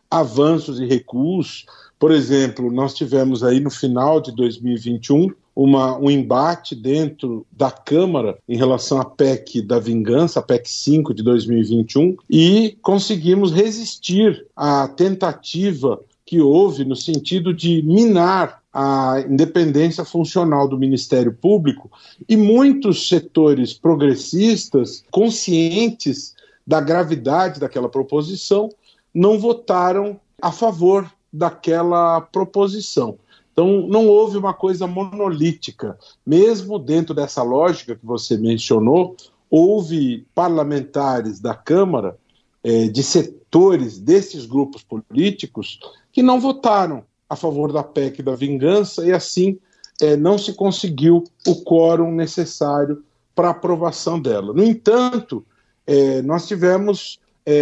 avanços 0.10 0.80
e 0.80 0.86
recuos. 0.86 1.66
Por 2.00 2.12
exemplo, 2.12 2.72
nós 2.72 2.94
tivemos 2.94 3.44
aí 3.44 3.60
no 3.60 3.70
final 3.70 4.22
de 4.22 4.34
2021 4.34 5.30
uma, 5.64 5.96
um 5.98 6.10
embate 6.10 6.76
dentro 6.76 7.46
da 7.52 7.70
Câmara 7.70 8.38
em 8.50 8.58
relação 8.58 9.00
à 9.00 9.06
PEC 9.06 9.62
da 9.62 9.78
vingança, 9.78 10.40
a 10.40 10.44
PEC 10.44 10.68
5 10.68 11.14
de 11.14 11.22
2021, 11.22 12.18
e 12.28 12.78
conseguimos 12.82 13.52
resistir 13.52 14.48
à 14.56 14.88
tentativa 14.88 16.02
que 16.26 16.42
houve 16.42 16.84
no 16.84 16.96
sentido 16.96 17.54
de 17.54 17.84
minar 17.84 18.60
a 18.74 19.24
independência 19.30 20.04
funcional 20.04 20.68
do 20.68 20.80
Ministério 20.80 21.32
Público 21.32 21.92
e 22.28 22.36
muitos 22.36 23.08
setores 23.08 23.74
progressistas, 23.74 25.04
conscientes 25.12 26.34
da 26.66 26.82
gravidade 26.82 27.60
daquela 27.60 27.90
proposição, 27.90 28.70
não 29.14 29.38
votaram 29.38 30.20
a 30.42 30.52
favor 30.52 31.12
daquela 31.32 32.20
proposição. 32.22 33.18
Então, 33.62 33.88
não 33.88 34.08
houve 34.08 34.38
uma 34.38 34.56
coisa 34.56 34.88
monolítica. 34.88 35.96
Mesmo 36.26 36.80
dentro 36.80 37.14
dessa 37.14 37.44
lógica 37.44 37.96
que 37.96 38.04
você 38.04 38.36
mencionou, 38.36 39.16
houve 39.52 40.26
parlamentares 40.34 41.40
da 41.40 41.54
Câmara, 41.54 42.18
é, 42.64 42.88
de 42.88 43.04
setores 43.04 44.00
desses 44.00 44.48
grupos 44.48 44.82
políticos, 44.82 45.80
que 46.12 46.24
não 46.24 46.40
votaram 46.40 47.04
a 47.30 47.36
favor 47.36 47.72
da 47.72 47.84
PEC 47.84 48.24
da 48.24 48.36
vingança 48.36 49.06
e 49.06 49.12
assim 49.12 49.60
é, 50.02 50.18
não 50.18 50.40
se 50.40 50.54
conseguiu 50.54 51.24
o 51.48 51.56
quórum 51.64 52.12
necessário 52.12 53.04
para 53.36 53.52
aprovação 53.52 54.20
dela. 54.20 54.54
No 54.54 54.64
entanto, 54.64 55.46
é, 55.86 56.22
nós 56.24 56.48
tivemos 56.48 57.20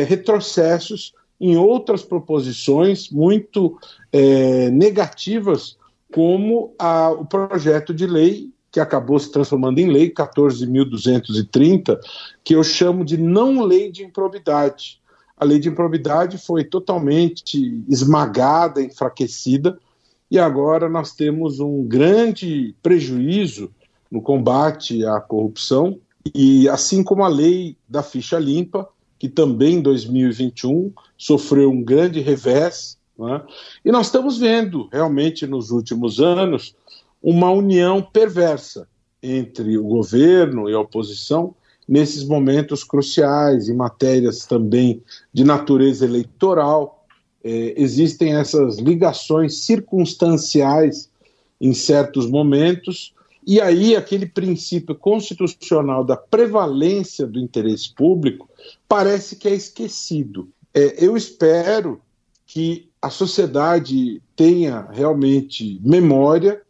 retrocessos 0.08 1.14
em 1.40 1.56
outras 1.56 2.04
proposições 2.04 3.10
muito 3.10 3.80
negativas, 4.74 5.79
como 6.14 6.74
a, 6.80 7.12
o 7.12 7.26
projeto 7.26 7.94
de 7.94 8.06
lei 8.08 8.52
que 8.72 8.80
acabou 8.80 9.20
se 9.20 9.32
transformando 9.32 9.80
em 9.80 9.90
lei 9.90 10.12
14.230, 10.12 11.98
que 12.44 12.56
eu 12.56 12.64
chamo 12.64 13.04
de 13.04 13.18
não 13.18 13.64
lei 13.64 13.92
de 13.92 14.04
improbidade. 14.04 15.02
A 15.36 15.44
lei 15.44 15.60
de 15.60 15.70
improbidade 15.70 16.38
foi 16.38 16.64
totalmente 16.64 17.84
esmagada, 17.88 18.82
enfraquecida, 18.82 19.80
e 20.30 20.38
agora 20.38 20.88
nós 20.88 21.16
temos 21.16 21.60
um 21.60 21.84
grande 21.84 22.76
prejuízo 22.84 23.72
no 24.12 24.22
combate 24.22 25.04
à 25.06 25.20
corrupção, 25.20 26.00
e 26.36 26.70
assim 26.70 27.04
como 27.04 27.24
a 27.24 27.28
lei 27.28 27.76
da 27.88 28.04
ficha 28.04 28.38
limpa, 28.38 28.88
que 29.18 29.28
também 29.28 29.76
em 29.76 29.82
2021 29.82 30.94
sofreu 31.18 31.72
um 31.72 31.82
grande 31.82 32.20
revés, 32.20 32.99
né? 33.20 33.42
e 33.84 33.92
nós 33.92 34.08
estamos 34.08 34.38
vendo 34.38 34.88
realmente 34.92 35.46
nos 35.46 35.72
últimos 35.72 36.20
anos 36.20 36.76
uma 37.22 37.52
união 37.52 38.02
perversa 38.02 38.88
entre 39.22 39.78
o 39.78 39.84
governo 39.84 40.70
e 40.70 40.74
a 40.74 40.80
oposição 40.80 41.54
nesses 41.88 42.24
momentos 42.24 42.84
cruciais, 42.84 43.68
em 43.68 43.76
matérias 43.76 44.46
também 44.46 45.02
de 45.34 45.44
natureza 45.44 46.06
eleitoral. 46.06 47.06
É, 47.44 47.74
existem 47.76 48.36
essas 48.36 48.78
ligações 48.78 49.64
circunstanciais 49.64 51.10
em 51.60 51.74
certos 51.74 52.30
momentos, 52.30 53.14
e 53.46 53.60
aí 53.60 53.96
aquele 53.96 54.28
princípio 54.28 54.94
constitucional 54.94 56.04
da 56.04 56.16
prevalência 56.16 57.26
do 57.26 57.40
interesse 57.40 57.94
público 57.94 58.48
parece 58.88 59.36
que 59.36 59.48
é 59.48 59.54
esquecido. 59.54 60.48
É, 60.74 61.04
eu 61.04 61.18
espero 61.18 62.00
que 62.46 62.89
a 63.02 63.10
sociedade 63.10 64.22
tenha 64.36 64.88
realmente 64.92 65.80
memória 65.84 66.62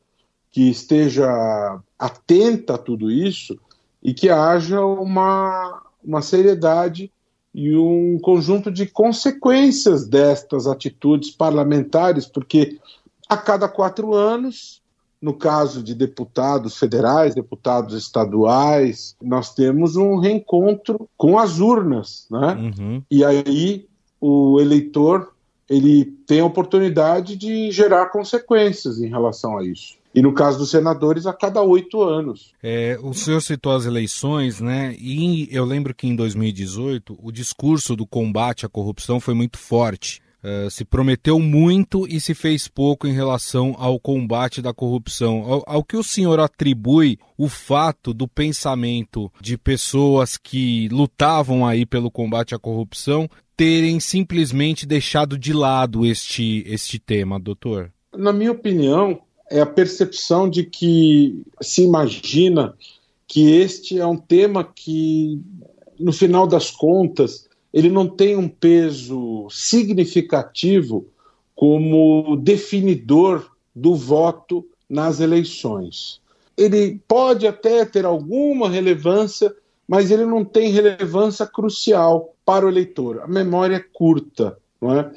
que 0.52 0.70
esteja 0.70 1.80
atenta 1.98 2.76
a 2.76 2.78
tudo 2.78 3.12
isso 3.12 3.60
e 4.02 4.14
que 4.14 4.30
haja 4.30 4.84
uma, 4.84 5.82
uma 6.04 6.22
seriedade 6.22 7.12
e 7.54 7.76
um 7.76 8.20
conjunto 8.20 8.72
de 8.72 8.86
consequências 8.86 10.08
destas 10.08 10.68
atitudes 10.68 11.32
parlamentares, 11.32 12.26
porque 12.26 12.80
a 13.28 13.36
cada 13.36 13.68
quatro 13.68 14.14
anos, 14.14 14.82
no 15.22 15.34
caso 15.34 15.84
de 15.84 15.94
deputados 15.94 16.78
federais, 16.78 17.36
deputados 17.36 17.96
estaduais, 17.96 19.16
nós 19.22 19.54
temos 19.54 19.96
um 19.96 20.18
reencontro 20.18 21.10
com 21.18 21.38
as 21.38 21.60
urnas, 21.60 22.28
né? 22.30 22.54
Uhum. 22.54 23.04
E 23.10 23.26
aí 23.26 23.88
o 24.22 24.60
eleitor 24.60 25.34
ele 25.70 26.06
tem 26.26 26.40
a 26.40 26.46
oportunidade 26.46 27.36
de 27.36 27.72
gerar 27.72 28.08
consequências 28.08 29.00
em 29.00 29.08
relação 29.08 29.58
a 29.58 29.64
isso. 29.64 30.00
E 30.14 30.22
no 30.22 30.34
caso 30.34 30.58
dos 30.58 30.72
senadores, 30.72 31.28
a 31.28 31.34
cada 31.34 31.62
oito 31.62 32.02
anos. 32.02 32.54
É, 32.64 32.98
o 33.02 33.14
senhor 33.14 33.42
citou 33.42 33.74
as 33.74 33.86
eleições, 33.86 34.60
né? 34.60 34.96
E 34.98 35.48
eu 35.52 35.64
lembro 35.64 35.94
que 35.94 36.08
em 36.08 36.16
2018 36.16 37.20
o 37.22 37.32
discurso 37.32 37.96
do 37.96 38.08
combate 38.08 38.66
à 38.66 38.70
corrupção 38.70 39.20
foi 39.20 39.36
muito 39.36 39.60
forte. 39.60 40.22
Uh, 40.42 40.72
se 40.72 40.86
prometeu 40.86 41.38
muito 41.38 42.08
e 42.08 42.18
se 42.18 42.34
fez 42.34 42.66
pouco 42.66 43.06
em 43.06 43.12
relação 43.12 43.76
ao 43.78 44.00
combate 44.00 44.62
da 44.62 44.74
corrupção. 44.74 45.44
Ao, 45.44 45.64
ao, 45.68 45.84
que 45.84 45.98
o 45.98 46.04
senhor 46.04 46.40
atribui 46.40 47.20
o 47.38 47.50
fato 47.50 48.14
do 48.14 48.26
pensamento 48.26 49.30
de 49.42 49.58
pessoas 49.58 50.38
que 50.38 50.88
lutavam 50.90 51.68
aí 51.68 51.86
pelo 51.86 52.10
combate 52.10 52.56
à 52.56 52.60
corrupção 52.60 53.30
terem 53.60 54.00
simplesmente 54.00 54.86
deixado 54.86 55.38
de 55.38 55.52
lado 55.52 56.06
este, 56.06 56.64
este 56.66 56.98
tema, 56.98 57.38
doutor? 57.38 57.92
Na 58.16 58.32
minha 58.32 58.54
opinião, 58.54 59.20
é 59.52 59.60
a 59.60 59.66
percepção 59.66 60.50
de 60.50 60.64
que 60.64 61.44
se 61.60 61.84
imagina 61.84 62.74
que 63.28 63.52
este 63.52 64.00
é 64.00 64.06
um 64.06 64.16
tema 64.16 64.64
que, 64.64 65.42
no 66.00 66.14
final 66.14 66.48
das 66.48 66.72
contas, 66.72 67.50
ele 67.74 67.90
não 67.90 68.08
tem 68.08 68.38
um 68.38 68.48
peso 68.48 69.50
significativo 69.52 71.06
como 71.54 72.38
definidor 72.38 73.46
do 73.76 73.94
voto 73.94 74.66
nas 74.90 75.20
eleições. 75.20 76.22
Ele 76.56 76.98
pode 77.06 77.46
até 77.46 77.84
ter 77.84 78.06
alguma 78.06 78.70
relevância, 78.70 79.54
mas 79.90 80.12
ele 80.12 80.24
não 80.24 80.46
tem 80.46 80.70
relevância 80.70 81.48
crucial 81.48 82.36
para 82.46 82.64
o 82.64 82.70
eleitor. 82.70 83.22
A 83.22 83.28
memória 83.28 83.78
é 83.78 83.80
curta. 83.80 84.56
É? 84.84 85.12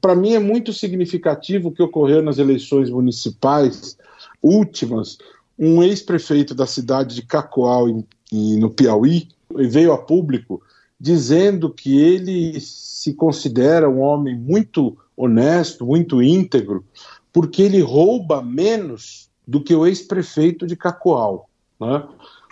Para 0.00 0.14
mim 0.14 0.34
é 0.34 0.38
muito 0.38 0.72
significativo 0.72 1.68
o 1.68 1.72
que 1.72 1.82
ocorreu 1.82 2.22
nas 2.22 2.38
eleições 2.38 2.88
municipais 2.88 3.98
últimas. 4.40 5.18
Um 5.58 5.82
ex-prefeito 5.82 6.54
da 6.54 6.66
cidade 6.66 7.16
de 7.16 7.22
Cacoal, 7.22 7.88
em, 7.88 8.06
em, 8.32 8.60
no 8.60 8.70
Piauí, 8.70 9.26
veio 9.52 9.92
a 9.92 9.98
público 9.98 10.62
dizendo 11.00 11.68
que 11.68 12.00
ele 12.00 12.60
se 12.60 13.12
considera 13.12 13.90
um 13.90 14.00
homem 14.00 14.38
muito 14.38 14.96
honesto, 15.16 15.84
muito 15.84 16.22
íntegro, 16.22 16.84
porque 17.32 17.60
ele 17.60 17.80
rouba 17.80 18.40
menos 18.40 19.28
do 19.44 19.60
que 19.60 19.74
o 19.74 19.84
ex-prefeito 19.84 20.64
de 20.64 20.76
Cacoal. 20.76 21.50
É? 21.82 22.02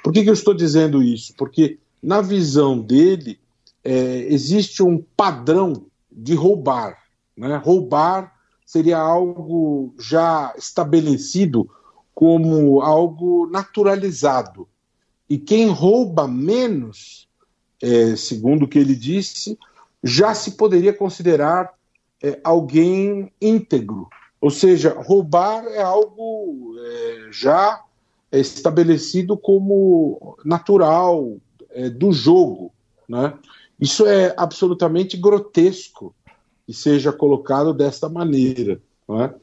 Por 0.05 0.13
que, 0.13 0.23
que 0.23 0.29
eu 0.29 0.35
estou 0.35 0.53
dizendo 0.53 1.03
isso? 1.03 1.33
Porque, 1.35 1.79
na 2.03 2.21
visão 2.21 2.79
dele, 2.79 3.41
é, 3.83 4.27
existe 4.29 4.83
um 4.83 5.03
padrão 5.17 5.87
de 6.13 6.35
roubar. 6.35 6.99
Né? 7.35 7.57
Roubar 7.57 8.31
seria 8.67 8.99
algo 8.99 9.95
já 9.99 10.53
estabelecido 10.59 11.71
como 12.15 12.83
algo 12.83 13.47
naturalizado. 13.47 14.69
E 15.29 15.39
quem 15.39 15.69
rouba 15.69 16.29
menos, 16.29 17.27
é, 17.83 18.15
segundo 18.15 18.65
o 18.65 18.69
que 18.69 18.79
ele 18.79 18.95
disse, 18.95 19.59
já 20.03 20.35
se 20.35 20.51
poderia 20.51 20.93
considerar 20.93 21.73
é, 22.23 22.39
alguém 22.45 23.33
íntegro. 23.41 24.07
Ou 24.39 24.51
seja, 24.51 24.95
roubar 24.99 25.65
é 25.65 25.81
algo 25.81 26.77
é, 26.79 27.29
já 27.33 27.83
estabelecido 28.39 29.37
como 29.37 30.37
natural 30.45 31.37
é, 31.71 31.91
do 31.91 32.13
jogo. 32.13 32.73
Né? 33.09 33.35
Isso 33.81 34.07
é 34.07 34.35
absolutamente 34.37 35.17
grotesco 35.17 36.15
que 36.67 36.73
seja 36.73 37.13
colocado 37.13 37.75
desta 37.75 38.09
maneira. 38.09 38.81
É? 39.07 39.35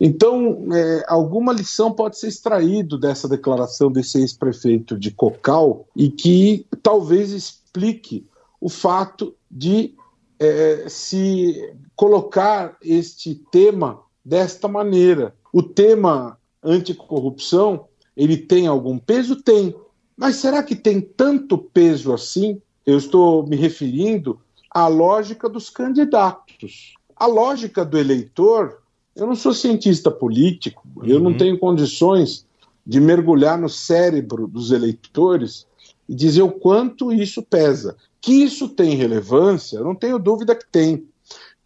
Então, 0.00 0.68
é, 0.72 1.04
alguma 1.08 1.52
lição 1.52 1.92
pode 1.92 2.16
ser 2.16 2.28
extraído 2.28 2.96
dessa 2.96 3.28
declaração 3.28 3.90
desse 3.90 4.18
ex-prefeito 4.20 4.96
de 4.96 5.10
Cocal 5.10 5.88
e 5.96 6.08
que 6.08 6.64
talvez 6.84 7.32
explique 7.32 8.24
o 8.60 8.68
fato 8.68 9.34
de 9.50 9.94
é, 10.38 10.84
se 10.88 11.74
colocar 11.96 12.76
este 12.80 13.34
tema 13.50 14.00
desta 14.24 14.68
maneira. 14.68 15.34
O 15.52 15.64
tema 15.64 16.38
anticorrupção, 16.62 17.87
ele 18.18 18.36
tem 18.36 18.66
algum 18.66 18.98
peso? 18.98 19.36
Tem. 19.36 19.72
Mas 20.16 20.36
será 20.36 20.60
que 20.64 20.74
tem 20.74 21.00
tanto 21.00 21.56
peso 21.56 22.12
assim? 22.12 22.60
Eu 22.84 22.98
estou 22.98 23.46
me 23.46 23.54
referindo 23.54 24.40
à 24.68 24.88
lógica 24.88 25.48
dos 25.48 25.70
candidatos. 25.70 26.94
A 27.16 27.26
lógica 27.26 27.84
do 27.84 27.96
eleitor, 27.96 28.82
eu 29.14 29.26
não 29.26 29.36
sou 29.36 29.54
cientista 29.54 30.10
político, 30.10 30.82
uhum. 30.96 31.06
eu 31.06 31.20
não 31.20 31.30
uhum. 31.30 31.36
tenho 31.36 31.58
condições 31.58 32.44
de 32.84 33.00
mergulhar 33.00 33.56
no 33.58 33.68
cérebro 33.68 34.48
dos 34.48 34.72
eleitores 34.72 35.66
e 36.08 36.14
dizer 36.14 36.42
o 36.42 36.50
quanto 36.50 37.12
isso 37.12 37.40
pesa. 37.42 37.96
Que 38.20 38.32
isso 38.32 38.68
tem 38.68 38.96
relevância, 38.96 39.76
eu 39.76 39.84
não 39.84 39.94
tenho 39.94 40.18
dúvida 40.18 40.56
que 40.56 40.66
tem. 40.66 41.06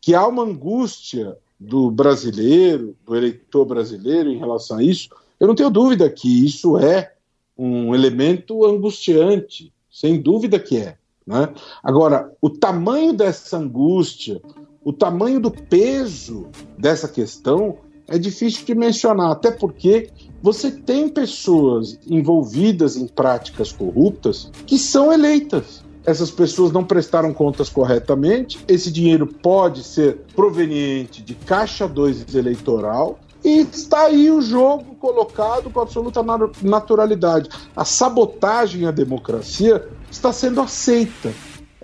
Que 0.01 0.15
há 0.15 0.27
uma 0.27 0.43
angústia 0.43 1.37
do 1.59 1.91
brasileiro, 1.91 2.95
do 3.07 3.17
eleitor 3.17 3.65
brasileiro 3.65 4.29
em 4.29 4.39
relação 4.39 4.79
a 4.79 4.83
isso, 4.83 5.09
eu 5.43 5.49
não 5.49 5.57
tenho 5.57 5.71
dúvida 5.71 6.09
que 6.09 6.47
isso 6.47 6.79
é 6.79 7.15
um 7.59 7.93
elemento 7.93 8.65
angustiante, 8.65 9.73
sem 9.91 10.21
dúvida 10.21 10.57
que 10.57 10.77
é. 10.77 10.95
Né? 11.27 11.49
Agora, 11.83 12.33
o 12.41 12.49
tamanho 12.49 13.13
dessa 13.13 13.57
angústia, 13.59 14.41
o 14.85 14.93
tamanho 14.93 15.41
do 15.41 15.51
peso 15.51 16.47
dessa 16.79 17.09
questão 17.09 17.79
é 18.07 18.17
difícil 18.19 18.65
de 18.65 18.73
mencionar, 18.77 19.33
até 19.33 19.51
porque 19.51 20.11
você 20.41 20.71
tem 20.71 21.09
pessoas 21.09 21.99
envolvidas 22.07 22.97
em 22.97 23.09
práticas 23.09 23.73
corruptas 23.73 24.49
que 24.65 24.79
são 24.79 25.13
eleitas. 25.13 25.83
Essas 26.07 26.31
pessoas 26.31 26.71
não 26.71 26.85
prestaram 26.85 27.35
contas 27.35 27.69
corretamente, 27.69 28.61
esse 28.69 28.93
dinheiro 28.93 29.27
pode 29.27 29.83
ser 29.83 30.19
proveniente 30.37 31.21
de 31.21 31.35
caixa 31.35 31.89
2 31.89 32.33
eleitoral, 32.33 33.19
e 33.45 33.61
está 33.61 34.07
aí 34.07 34.31
o 34.31 34.41
jogo 34.41 34.95
colocado 34.97 35.71
com 35.71 35.81
absoluta 35.81 36.23
naturalidade. 36.63 37.49
A 37.75 37.85
sabotagem 37.85 38.87
à 38.87 38.91
democracia 38.91 39.89
está 40.11 40.33
sendo 40.33 40.61
aceita. 40.61 41.33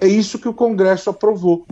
É 0.00 0.06
isso 0.06 0.38
que 0.38 0.48
o 0.48 0.54
Congresso 0.54 1.10
aprovou. 1.10 1.66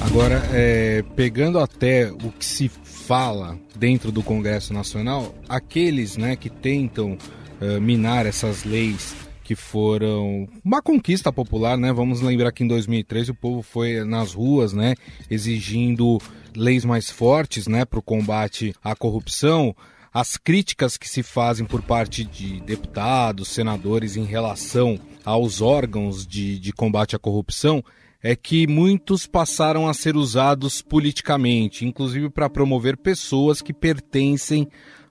Agora, 0.00 0.42
é, 0.52 1.04
pegando 1.14 1.58
até 1.58 2.10
o 2.10 2.32
que 2.32 2.44
se 2.44 2.68
fala 2.68 3.58
dentro 3.76 4.10
do 4.10 4.22
Congresso 4.22 4.72
Nacional, 4.72 5.34
aqueles 5.48 6.16
né, 6.16 6.34
que 6.34 6.48
tentam 6.48 7.12
uh, 7.60 7.80
minar 7.80 8.26
essas 8.26 8.64
leis 8.64 9.14
que 9.48 9.54
foram 9.54 10.46
uma 10.62 10.82
conquista 10.82 11.32
popular, 11.32 11.78
né? 11.78 11.90
Vamos 11.90 12.20
lembrar 12.20 12.52
que 12.52 12.62
em 12.62 12.68
2013 12.68 13.30
o 13.30 13.34
povo 13.34 13.62
foi 13.62 14.04
nas 14.04 14.34
ruas, 14.34 14.74
né, 14.74 14.94
exigindo 15.30 16.18
leis 16.54 16.84
mais 16.84 17.08
fortes, 17.08 17.66
né, 17.66 17.86
para 17.86 17.98
o 17.98 18.02
combate 18.02 18.74
à 18.84 18.94
corrupção. 18.94 19.74
As 20.12 20.36
críticas 20.36 20.98
que 20.98 21.08
se 21.08 21.22
fazem 21.22 21.64
por 21.64 21.80
parte 21.80 22.24
de 22.24 22.60
deputados, 22.60 23.48
senadores 23.48 24.16
em 24.16 24.24
relação 24.24 25.00
aos 25.24 25.62
órgãos 25.62 26.26
de, 26.26 26.58
de 26.58 26.70
combate 26.70 27.16
à 27.16 27.18
corrupção 27.18 27.82
é 28.22 28.36
que 28.36 28.66
muitos 28.66 29.26
passaram 29.26 29.88
a 29.88 29.94
ser 29.94 30.14
usados 30.14 30.82
politicamente, 30.82 31.86
inclusive 31.86 32.28
para 32.28 32.50
promover 32.50 32.98
pessoas 32.98 33.62
que 33.62 33.72
pertencem 33.72 34.68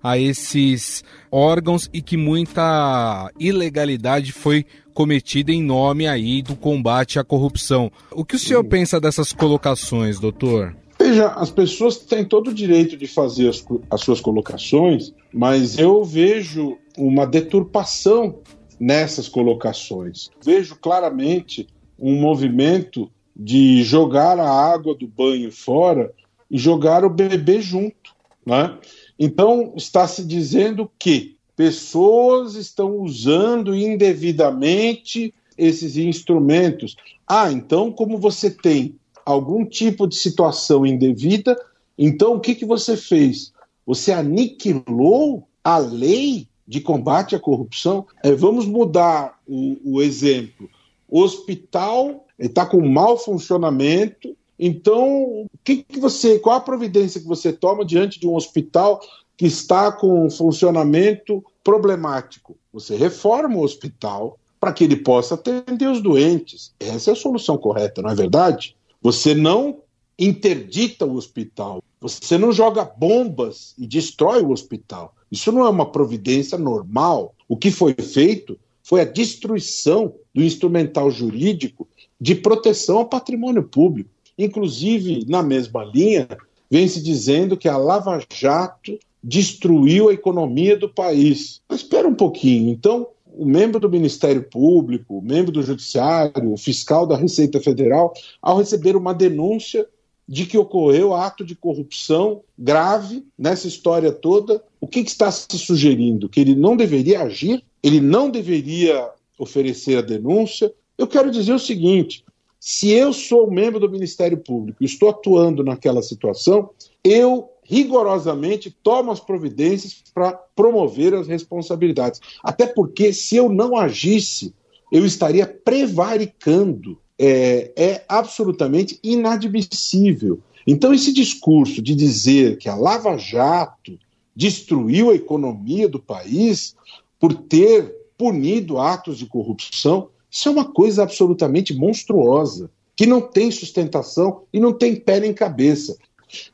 a 0.08 0.17
esses 0.17 1.04
órgãos 1.30 1.89
e 1.91 2.02
que 2.02 2.15
muita 2.15 3.30
ilegalidade 3.38 4.32
foi 4.32 4.65
cometida 4.93 5.52
em 5.52 5.62
nome 5.62 6.08
aí 6.08 6.41
do 6.41 6.56
combate 6.56 7.20
à 7.20 7.26
corrupção. 7.26 7.91
O 8.12 8.24
que 8.24 8.38
o 8.38 8.39
senhor 8.39 8.63
pensa 8.63 9.02
dessas 9.02 9.34
colocações, 9.34 10.17
doutor? 10.17 10.74
Veja, 10.98 11.28
as 11.28 11.52
pessoas 11.52 11.98
têm 11.98 12.24
todo 12.24 12.52
o 12.52 12.54
direito 12.54 12.96
de 12.96 13.06
fazer 13.06 13.50
as, 13.50 13.63
as 13.91 14.02
suas 14.02 14.22
colocações, 14.22 15.13
mas 15.34 15.78
eu 15.78 16.04
vejo 16.06 16.78
uma 16.98 17.28
deturpação 17.28 18.39
nessas 18.80 19.28
colocações. 19.28 20.30
Vejo 20.41 20.78
claramente 20.78 21.67
um 22.00 22.15
movimento 22.20 23.12
de 23.36 23.84
jogar 23.84 24.39
a 24.39 24.50
água 24.50 24.96
do 24.96 25.06
banho 25.06 25.52
fora 25.52 26.13
e 26.50 26.58
jogar 26.58 27.04
o 27.04 27.10
bebê 27.10 27.62
junto. 27.62 28.15
Né? 28.46 28.74
Então, 29.19 29.73
está 29.75 30.08
se 30.08 30.23
dizendo 30.23 30.89
que 30.99 31.38
pessoas 31.56 32.56
estão 32.56 32.97
usando 32.97 33.75
indevidamente 33.75 35.34
esses 35.58 35.97
instrumentos. 35.97 36.95
Ah, 37.27 37.51
então, 37.51 37.91
como 37.91 38.17
você 38.17 38.51
tem 38.51 38.95
algum 39.25 39.65
tipo 39.65 40.08
de 40.08 40.15
situação 40.15 40.86
indevida, 40.86 41.60
então 41.97 42.36
o 42.36 42.39
que, 42.39 42.53
que 42.53 42.65
você 42.65 42.95
fez? 42.95 43.51
Você 43.86 44.12
aniquilou 44.12 45.47
a 45.63 45.80
lei 45.80 46.47
de 46.67 46.80
combate 46.80 47.36
à 47.36 47.39
corrupção? 47.39 48.06
É, 48.23 48.32
vamos 48.34 48.67
mudar 48.67 49.39
o, 49.47 49.77
o 49.84 50.01
exemplo. 50.01 50.69
O 51.10 51.21
hospital 51.21 52.25
está 52.38 52.65
com 52.65 52.88
mau 52.88 53.17
funcionamento, 53.17 54.36
então, 54.60 55.46
que, 55.67 55.84
que 55.84 56.00
você, 56.00 56.39
qual 56.39 56.56
a 56.56 56.62
providência 56.62 57.20
que 57.20 57.28
você 57.28 57.52
toma 57.52 57.84
diante 57.84 58.22
de 58.22 58.26
um 58.26 58.36
hospital 58.36 59.02
que 59.36 59.46
está 59.46 59.91
com 59.91 60.26
um 60.26 60.30
funcionamento 60.30 61.43
problemático? 61.62 62.58
Você 62.72 62.96
reforma 62.96 63.58
o 63.58 63.63
hospital 63.63 64.39
para 64.62 64.72
que 64.72 64.86
ele 64.86 64.96
possa 64.96 65.36
atender 65.36 65.89
os 65.89 66.02
doentes. 66.02 66.74
Essa 66.80 67.12
é 67.12 67.13
a 67.13 67.17
solução 67.17 67.58
correta, 67.58 68.02
não 68.02 68.10
é 68.10 68.15
verdade? 68.15 68.78
Você 69.02 69.36
não 69.36 69.80
interdita 70.17 71.06
o 71.06 71.15
hospital, 71.15 71.84
você 72.00 72.38
não 72.38 72.54
joga 72.54 72.86
bombas 72.86 73.76
e 73.78 73.86
destrói 73.86 74.41
o 74.41 74.52
hospital. 74.52 75.13
Isso 75.30 75.52
não 75.52 75.65
é 75.65 75.70
uma 75.70 75.91
providência 75.91 76.58
normal. 76.58 77.36
O 77.46 77.58
que 77.58 77.72
foi 77.72 77.93
feito 77.93 78.58
foi 78.82 79.02
a 79.02 79.06
destruição 79.06 80.13
do 80.34 80.41
instrumental 80.41 81.12
jurídico 81.12 81.86
de 82.20 82.36
proteção 82.36 83.00
ao 83.00 83.10
patrimônio 83.10 83.63
público. 83.63 84.10
Inclusive, 84.38 85.26
na 85.28 85.41
mesma 85.41 85.84
linha, 85.84 86.28
vem 86.69 86.88
se 86.88 87.02
dizendo 87.02 87.58
que 87.58 87.67
a 87.67 87.78
Lava 87.78 88.21
Jato 88.32 89.00
destruiu 89.23 90.10
a 90.10 90.13
economia 90.13 90.78
do 90.78 90.88
país. 90.88 91.62
Mas 91.67 91.82
espera 91.82 92.08
um 92.08 92.15
pouquinho. 92.15 92.69
Então, 92.69 93.08
o 93.26 93.45
membro 93.45 93.80
do 93.80 93.89
Ministério 93.89 94.43
Público, 94.43 95.17
o 95.17 95.21
membro 95.21 95.52
do 95.52 95.62
Judiciário, 95.62 96.52
o 96.52 96.58
fiscal 96.58 97.06
da 97.06 97.15
Receita 97.15 97.60
Federal, 97.60 98.13
ao 98.41 98.58
receber 98.58 98.95
uma 98.95 99.13
denúncia 99.13 99.88
de 100.28 100.45
que 100.45 100.58
ocorreu 100.58 101.13
ato 101.13 101.45
de 101.45 101.56
corrupção 101.56 102.41
grave 102.58 103.26
nessa 103.38 103.67
história 103.67 104.12
toda, 104.12 104.62
o 104.82 104.88
que, 104.88 105.04
que 105.04 105.10
está 105.10 105.32
se 105.32 105.58
sugerindo? 105.58 106.28
Que 106.28 106.41
ele 106.41 106.56
não 106.56 106.76
deveria 106.76 107.21
agir? 107.21 107.63
Ele 107.82 108.02
não 108.02 108.30
deveria 108.30 109.10
oferecer 109.38 109.97
a 109.97 110.02
denúncia? 110.02 110.73
Eu 110.97 111.08
quero 111.08 111.32
dizer 111.32 111.54
o 111.54 111.60
seguinte: 111.60 112.26
se 112.60 112.89
eu 112.91 113.13
sou 113.13 113.50
membro 113.50 113.80
do 113.80 113.89
Ministério 113.89 114.38
Público 114.38 114.82
e 114.82 114.86
estou 114.86 115.10
atuando 115.10 115.63
naquela 115.63 116.02
situação, 116.02 116.70
eu 117.04 117.50
rigorosamente 117.63 118.76
tomo 118.82 119.12
as 119.12 119.20
providências 119.20 120.04
para 120.13 120.32
promover 120.32 121.13
as 121.13 121.28
responsabilidades. 121.28 122.22
Até 122.41 122.65
porque, 122.65 123.12
se 123.12 123.36
eu 123.36 123.50
não 123.50 123.76
agisse, 123.76 124.54
eu 124.91 125.06
estaria 125.06 125.46
prevaricando. 125.46 126.98
É, 127.20 127.72
é 127.76 128.06
absolutamente 128.08 129.00
inadmissível. 129.04 130.39
Então, 130.67 130.93
esse 130.93 131.12
discurso 131.12 131.82
de 131.82 131.96
dizer 131.96 132.58
que 132.58 132.70
a 132.70 132.76
Lava 132.76 133.17
Jato 133.17 133.98
destruiu 134.36 135.10
a 135.10 135.15
economia 135.15 135.89
do 135.89 136.00
país 136.00 136.76
por 137.20 137.34
ter 137.34 137.91
punido 138.15 138.78
atos 138.78 139.17
de 139.17 139.26
corrupção 139.26 140.10
isso 140.30 140.50
é 140.50 140.52
uma 140.52 140.72
coisa 140.72 141.04
absolutamente 141.04 141.74
monstruosa, 141.74 142.70
que 142.96 143.06
não 143.06 143.22
tem 143.22 143.52
sustentação 143.52 144.44
e 144.52 144.60
não 144.60 144.74
tem 144.74 144.96
pé 144.96 145.20
nem 145.20 145.34
cabeça. 145.34 145.98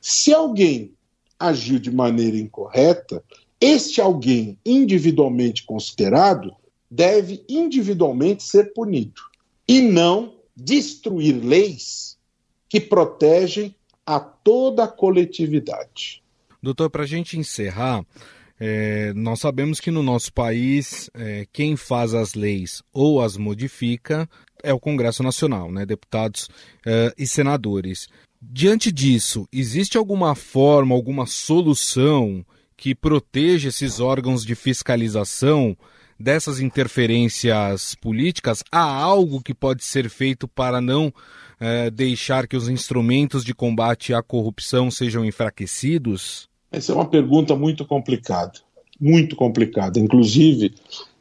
Se 0.02 0.34
alguém 0.34 0.94
agiu 1.40 1.80
de 1.80 1.92
maneira 1.92 2.38
incorreta, 2.38 3.24
este 3.60 4.02
alguém 4.02 4.58
individualmente 4.66 5.66
considerado 5.66 6.54
deve 6.92 7.44
individualmente 7.50 8.44
ser 8.44 8.74
punido 8.74 9.22
e 9.68 9.82
não 9.82 10.36
destruir 10.56 11.44
leis 11.44 12.18
que 12.70 12.80
protegem 12.80 13.76
a 14.06 14.20
toda 14.20 14.84
a 14.84 14.88
coletividade. 14.88 16.22
Doutor, 16.62 16.90
para 16.90 17.04
a 17.04 17.08
gente 17.08 17.38
encerrar, 17.38 18.06
é, 18.60 19.13
nós 19.13 19.39
sabemos 19.39 19.80
que 19.80 19.92
no 19.92 20.04
nosso 20.04 20.32
país, 20.32 21.10
é, 21.13 21.46
quem 21.52 21.76
faz 21.76 22.13
as 22.13 22.34
leis 22.34 22.84
ou 22.94 23.22
as 23.22 23.36
modifica 23.38 24.30
é 24.63 24.74
o 24.74 24.80
Congresso 24.80 25.24
Nacional, 25.24 25.72
né, 25.72 25.86
deputados 25.86 26.50
é, 26.86 27.13
e 27.18 27.28
senadores. 27.28 28.08
Diante 28.42 28.92
disso, 28.92 29.48
existe 29.52 29.98
alguma 29.98 30.36
forma, 30.36 30.94
alguma 30.94 31.26
solução 31.26 32.46
que 32.76 32.94
proteja 32.94 33.70
esses 33.70 34.00
órgãos 34.00 34.46
de 34.46 34.56
fiscalização 34.56 35.78
dessas 36.20 36.60
interferências 36.60 37.96
políticas? 37.96 38.63
Há 38.72 38.84
algo 38.84 39.42
que 39.42 39.54
pode 39.54 39.84
ser 39.84 40.10
feito 40.10 40.48
para 40.48 40.82
não 40.82 41.13
é, 41.60 41.89
deixar 41.89 42.48
que 42.48 42.58
os 42.58 42.68
instrumentos 42.70 43.44
de 43.44 43.54
combate 43.54 44.13
à 44.13 44.22
corrupção 44.22 44.92
sejam 44.92 45.26
enfraquecidos? 45.26 46.50
Essa 46.74 46.92
é 46.92 46.96
uma 46.96 47.06
pergunta 47.06 47.56
muito 47.56 47.86
complicada, 47.86 48.54
muito 49.00 49.36
complicada. 49.36 50.00
Inclusive, 50.00 50.74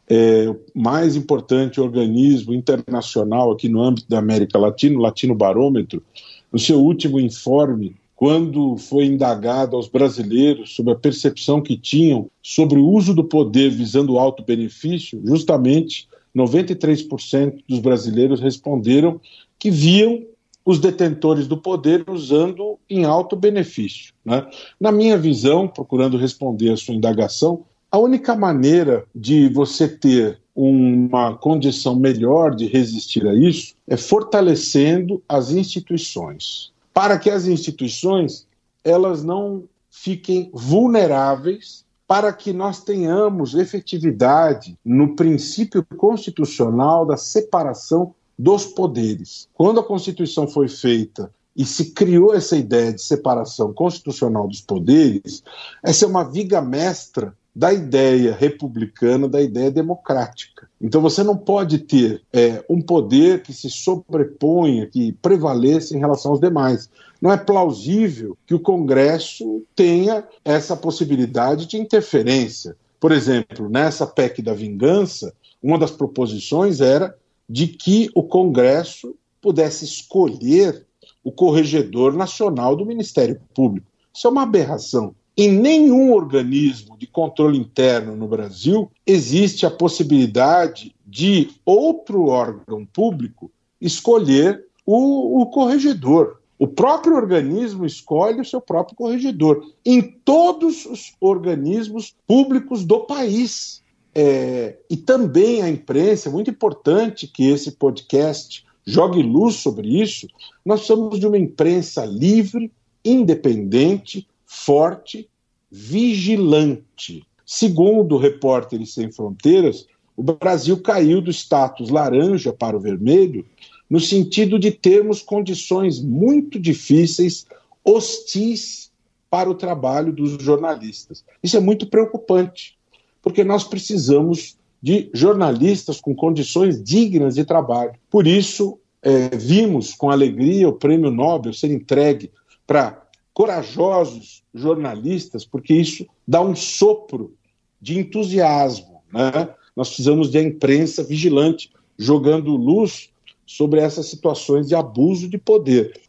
é, 0.08 0.48
o 0.48 0.58
mais 0.74 1.14
importante 1.14 1.78
organismo 1.78 2.54
internacional 2.54 3.52
aqui 3.52 3.68
no 3.68 3.82
âmbito 3.82 4.08
da 4.08 4.18
América 4.18 4.58
Latina, 4.58 4.98
o 4.98 5.02
Latino 5.02 5.34
Barômetro, 5.34 6.02
no 6.50 6.58
seu 6.58 6.80
último 6.80 7.20
informe, 7.20 7.94
quando 8.16 8.78
foi 8.78 9.04
indagado 9.04 9.76
aos 9.76 9.88
brasileiros 9.88 10.74
sobre 10.74 10.94
a 10.94 10.96
percepção 10.96 11.60
que 11.60 11.76
tinham 11.76 12.30
sobre 12.42 12.78
o 12.78 12.88
uso 12.88 13.12
do 13.12 13.24
poder 13.24 13.70
visando 13.70 14.18
alto 14.18 14.42
benefício, 14.42 15.20
justamente 15.22 16.08
93% 16.34 17.62
dos 17.68 17.80
brasileiros 17.80 18.40
responderam 18.40 19.20
que 19.58 19.70
viam 19.70 20.22
os 20.64 20.78
detentores 20.78 21.46
do 21.46 21.56
poder 21.56 22.04
usando 22.08 22.78
em 22.88 23.04
alto 23.04 23.34
benefício. 23.34 24.12
Né? 24.24 24.46
Na 24.78 24.92
minha 24.92 25.18
visão, 25.18 25.66
procurando 25.66 26.16
responder 26.16 26.72
a 26.72 26.76
sua 26.76 26.94
indagação, 26.94 27.64
a 27.90 27.98
única 27.98 28.34
maneira 28.34 29.04
de 29.14 29.48
você 29.48 29.88
ter 29.88 30.40
uma 30.54 31.34
condição 31.34 31.94
melhor 31.94 32.54
de 32.54 32.66
resistir 32.66 33.26
a 33.26 33.34
isso 33.34 33.74
é 33.88 33.96
fortalecendo 33.96 35.22
as 35.28 35.50
instituições. 35.50 36.70
para 36.92 37.18
que 37.18 37.30
as 37.30 37.46
instituições 37.46 38.46
elas 38.84 39.24
não 39.24 39.64
fiquem 39.90 40.50
vulneráveis 40.52 41.86
para 42.06 42.30
que 42.30 42.52
nós 42.52 42.84
tenhamos 42.84 43.54
efetividade 43.54 44.76
no 44.84 45.16
princípio 45.16 45.82
constitucional 45.96 47.06
da 47.06 47.16
separação 47.16 48.14
dos 48.38 48.66
poderes. 48.66 49.48
Quando 49.54 49.80
a 49.80 49.84
Constituição 49.84 50.46
foi 50.48 50.68
feita 50.68 51.32
e 51.56 51.64
se 51.64 51.92
criou 51.92 52.34
essa 52.34 52.56
ideia 52.56 52.92
de 52.92 53.02
separação 53.02 53.72
constitucional 53.72 54.48
dos 54.48 54.60
poderes, 54.60 55.42
essa 55.82 56.04
é 56.04 56.08
uma 56.08 56.24
viga 56.24 56.60
mestra 56.60 57.34
da 57.54 57.72
ideia 57.72 58.34
republicana, 58.34 59.28
da 59.28 59.40
ideia 59.40 59.70
democrática. 59.70 60.66
Então 60.80 61.02
você 61.02 61.22
não 61.22 61.36
pode 61.36 61.78
ter 61.80 62.22
é, 62.32 62.64
um 62.68 62.80
poder 62.80 63.42
que 63.42 63.52
se 63.52 63.68
sobreponha, 63.68 64.86
que 64.86 65.12
prevaleça 65.20 65.94
em 65.94 66.00
relação 66.00 66.32
aos 66.32 66.40
demais. 66.40 66.88
Não 67.20 67.30
é 67.30 67.36
plausível 67.36 68.36
que 68.46 68.54
o 68.54 68.60
Congresso 68.60 69.62
tenha 69.76 70.24
essa 70.44 70.74
possibilidade 70.74 71.66
de 71.66 71.76
interferência. 71.76 72.74
Por 72.98 73.12
exemplo, 73.12 73.68
nessa 73.68 74.06
PEC 74.06 74.40
da 74.40 74.54
vingança, 74.54 75.34
uma 75.62 75.78
das 75.78 75.90
proposições 75.90 76.80
era 76.80 77.14
de 77.52 77.66
que 77.66 78.08
o 78.14 78.22
Congresso 78.22 79.14
pudesse 79.38 79.84
escolher 79.84 80.86
o 81.22 81.30
corregedor 81.30 82.14
nacional 82.14 82.74
do 82.74 82.86
Ministério 82.86 83.38
Público. 83.52 83.86
Isso 84.12 84.26
é 84.26 84.30
uma 84.30 84.44
aberração. 84.44 85.14
Em 85.36 85.52
nenhum 85.52 86.14
organismo 86.14 86.96
de 86.96 87.06
controle 87.06 87.58
interno 87.58 88.16
no 88.16 88.26
Brasil 88.26 88.90
existe 89.06 89.66
a 89.66 89.70
possibilidade 89.70 90.94
de 91.06 91.50
outro 91.62 92.28
órgão 92.28 92.86
público 92.86 93.50
escolher 93.78 94.64
o, 94.86 95.42
o 95.42 95.46
corregedor. 95.50 96.40
O 96.58 96.66
próprio 96.66 97.16
organismo 97.16 97.84
escolhe 97.84 98.40
o 98.40 98.46
seu 98.46 98.62
próprio 98.62 98.96
corregedor. 98.96 99.62
Em 99.84 100.00
todos 100.24 100.86
os 100.86 101.12
organismos 101.20 102.14
públicos 102.26 102.82
do 102.82 103.00
país. 103.00 103.81
É, 104.14 104.76
e 104.90 104.96
também 104.96 105.62
a 105.62 105.68
imprensa, 105.68 106.28
é 106.28 106.32
muito 106.32 106.50
importante 106.50 107.26
que 107.26 107.48
esse 107.48 107.72
podcast 107.72 108.64
jogue 108.86 109.22
luz 109.22 109.56
sobre 109.56 110.02
isso. 110.02 110.26
Nós 110.64 110.82
somos 110.82 111.18
de 111.18 111.26
uma 111.26 111.38
imprensa 111.38 112.04
livre, 112.04 112.70
independente, 113.04 114.26
forte, 114.44 115.28
vigilante. 115.70 117.24
Segundo 117.46 118.18
Repórteres 118.18 118.94
Sem 118.94 119.10
Fronteiras, 119.10 119.86
o 120.16 120.22
Brasil 120.22 120.80
caiu 120.80 121.20
do 121.20 121.30
status 121.30 121.88
laranja 121.88 122.52
para 122.52 122.76
o 122.76 122.80
vermelho 122.80 123.46
no 123.88 124.00
sentido 124.00 124.58
de 124.58 124.70
termos 124.70 125.20
condições 125.20 126.00
muito 126.00 126.58
difíceis, 126.58 127.46
hostis 127.84 128.90
para 129.28 129.50
o 129.50 129.54
trabalho 129.54 130.12
dos 130.12 130.42
jornalistas. 130.42 131.24
Isso 131.42 131.56
é 131.56 131.60
muito 131.60 131.86
preocupante, 131.86 132.78
porque 133.22 133.44
nós 133.44 133.64
precisamos 133.64 134.58
de 134.82 135.08
jornalistas 135.14 136.00
com 136.00 136.14
condições 136.14 136.82
dignas 136.82 137.36
de 137.36 137.44
trabalho. 137.44 137.92
Por 138.10 138.26
isso, 138.26 138.78
é, 139.00 139.36
vimos 139.36 139.94
com 139.94 140.10
alegria 140.10 140.68
o 140.68 140.72
prêmio 140.72 141.10
Nobel 141.10 141.52
ser 141.52 141.70
entregue 141.70 142.32
para 142.66 143.00
corajosos 143.32 144.42
jornalistas, 144.52 145.44
porque 145.46 145.72
isso 145.72 146.06
dá 146.26 146.42
um 146.42 146.54
sopro 146.54 147.34
de 147.80 147.98
entusiasmo. 147.98 149.00
Né? 149.12 149.48
Nós 149.76 149.88
precisamos 149.88 150.30
de 150.30 150.38
a 150.38 150.42
imprensa 150.42 151.02
vigilante, 151.02 151.70
jogando 151.96 152.56
luz 152.56 153.10
sobre 153.46 153.80
essas 153.80 154.06
situações 154.06 154.68
de 154.68 154.74
abuso 154.74 155.28
de 155.28 155.38
poder. 155.38 156.00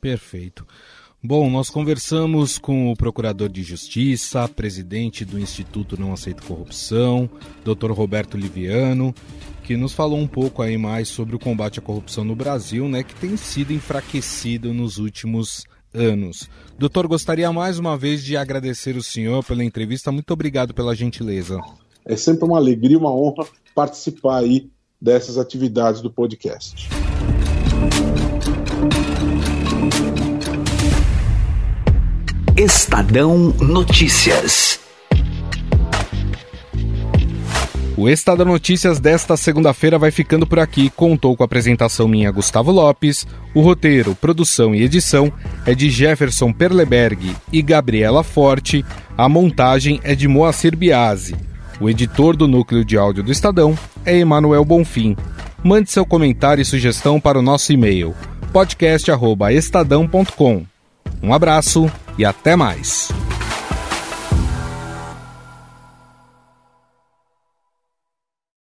Perfeito. 0.00 0.66
Bom, 1.22 1.50
nós 1.50 1.68
conversamos 1.68 2.56
com 2.56 2.90
o 2.90 2.96
Procurador 2.96 3.50
de 3.50 3.62
Justiça, 3.62 4.48
presidente 4.48 5.22
do 5.22 5.38
Instituto 5.38 6.00
Não 6.00 6.14
Aceito 6.14 6.42
Corrupção, 6.42 7.28
Dr. 7.62 7.90
Roberto 7.90 8.38
Liviano, 8.38 9.14
que 9.62 9.76
nos 9.76 9.92
falou 9.92 10.18
um 10.18 10.26
pouco 10.26 10.62
aí 10.62 10.78
mais 10.78 11.08
sobre 11.08 11.36
o 11.36 11.38
combate 11.38 11.78
à 11.78 11.82
corrupção 11.82 12.24
no 12.24 12.34
Brasil, 12.34 12.88
né, 12.88 13.02
que 13.02 13.14
tem 13.14 13.36
sido 13.36 13.70
enfraquecido 13.70 14.72
nos 14.72 14.96
últimos 14.96 15.64
anos. 15.92 16.48
Doutor, 16.78 17.06
gostaria 17.06 17.52
mais 17.52 17.78
uma 17.78 17.98
vez 17.98 18.24
de 18.24 18.34
agradecer 18.34 18.96
o 18.96 19.02
senhor 19.02 19.44
pela 19.44 19.62
entrevista. 19.62 20.10
Muito 20.10 20.30
obrigado 20.30 20.72
pela 20.72 20.96
gentileza. 20.96 21.60
É 22.06 22.16
sempre 22.16 22.46
uma 22.46 22.56
alegria, 22.56 22.96
uma 22.96 23.12
honra 23.12 23.46
participar 23.74 24.38
aí 24.38 24.70
dessas 24.98 25.36
atividades 25.36 26.00
do 26.00 26.10
podcast. 26.10 26.88
Estadão 32.62 33.54
Notícias. 33.58 34.78
O 37.96 38.06
Estado 38.06 38.44
Notícias 38.44 39.00
desta 39.00 39.34
segunda-feira 39.34 39.98
vai 39.98 40.10
ficando 40.10 40.46
por 40.46 40.58
aqui. 40.58 40.90
Contou 40.90 41.34
com 41.34 41.42
a 41.42 41.46
apresentação 41.46 42.06
minha 42.06 42.30
Gustavo 42.30 42.70
Lopes. 42.70 43.26
O 43.54 43.62
roteiro, 43.62 44.14
produção 44.14 44.74
e 44.74 44.82
edição 44.82 45.32
é 45.64 45.74
de 45.74 45.88
Jefferson 45.88 46.52
Perleberg 46.52 47.34
e 47.50 47.62
Gabriela 47.62 48.22
Forte. 48.22 48.84
A 49.16 49.26
montagem 49.26 49.98
é 50.04 50.14
de 50.14 50.28
Moacir 50.28 50.76
Biasi. 50.76 51.34
O 51.80 51.88
editor 51.88 52.36
do 52.36 52.46
núcleo 52.46 52.84
de 52.84 52.98
áudio 52.98 53.22
do 53.22 53.32
Estadão 53.32 53.74
é 54.04 54.18
Emanuel 54.18 54.66
Bonfim. 54.66 55.16
Mande 55.64 55.90
seu 55.90 56.04
comentário 56.04 56.60
e 56.60 56.66
sugestão 56.66 57.18
para 57.18 57.38
o 57.38 57.42
nosso 57.42 57.72
e-mail 57.72 58.14
podcast@estadão.com. 58.52 60.66
Um 61.22 61.32
abraço 61.32 61.90
e 62.20 62.24
até 62.24 62.54
mais. 62.54 63.08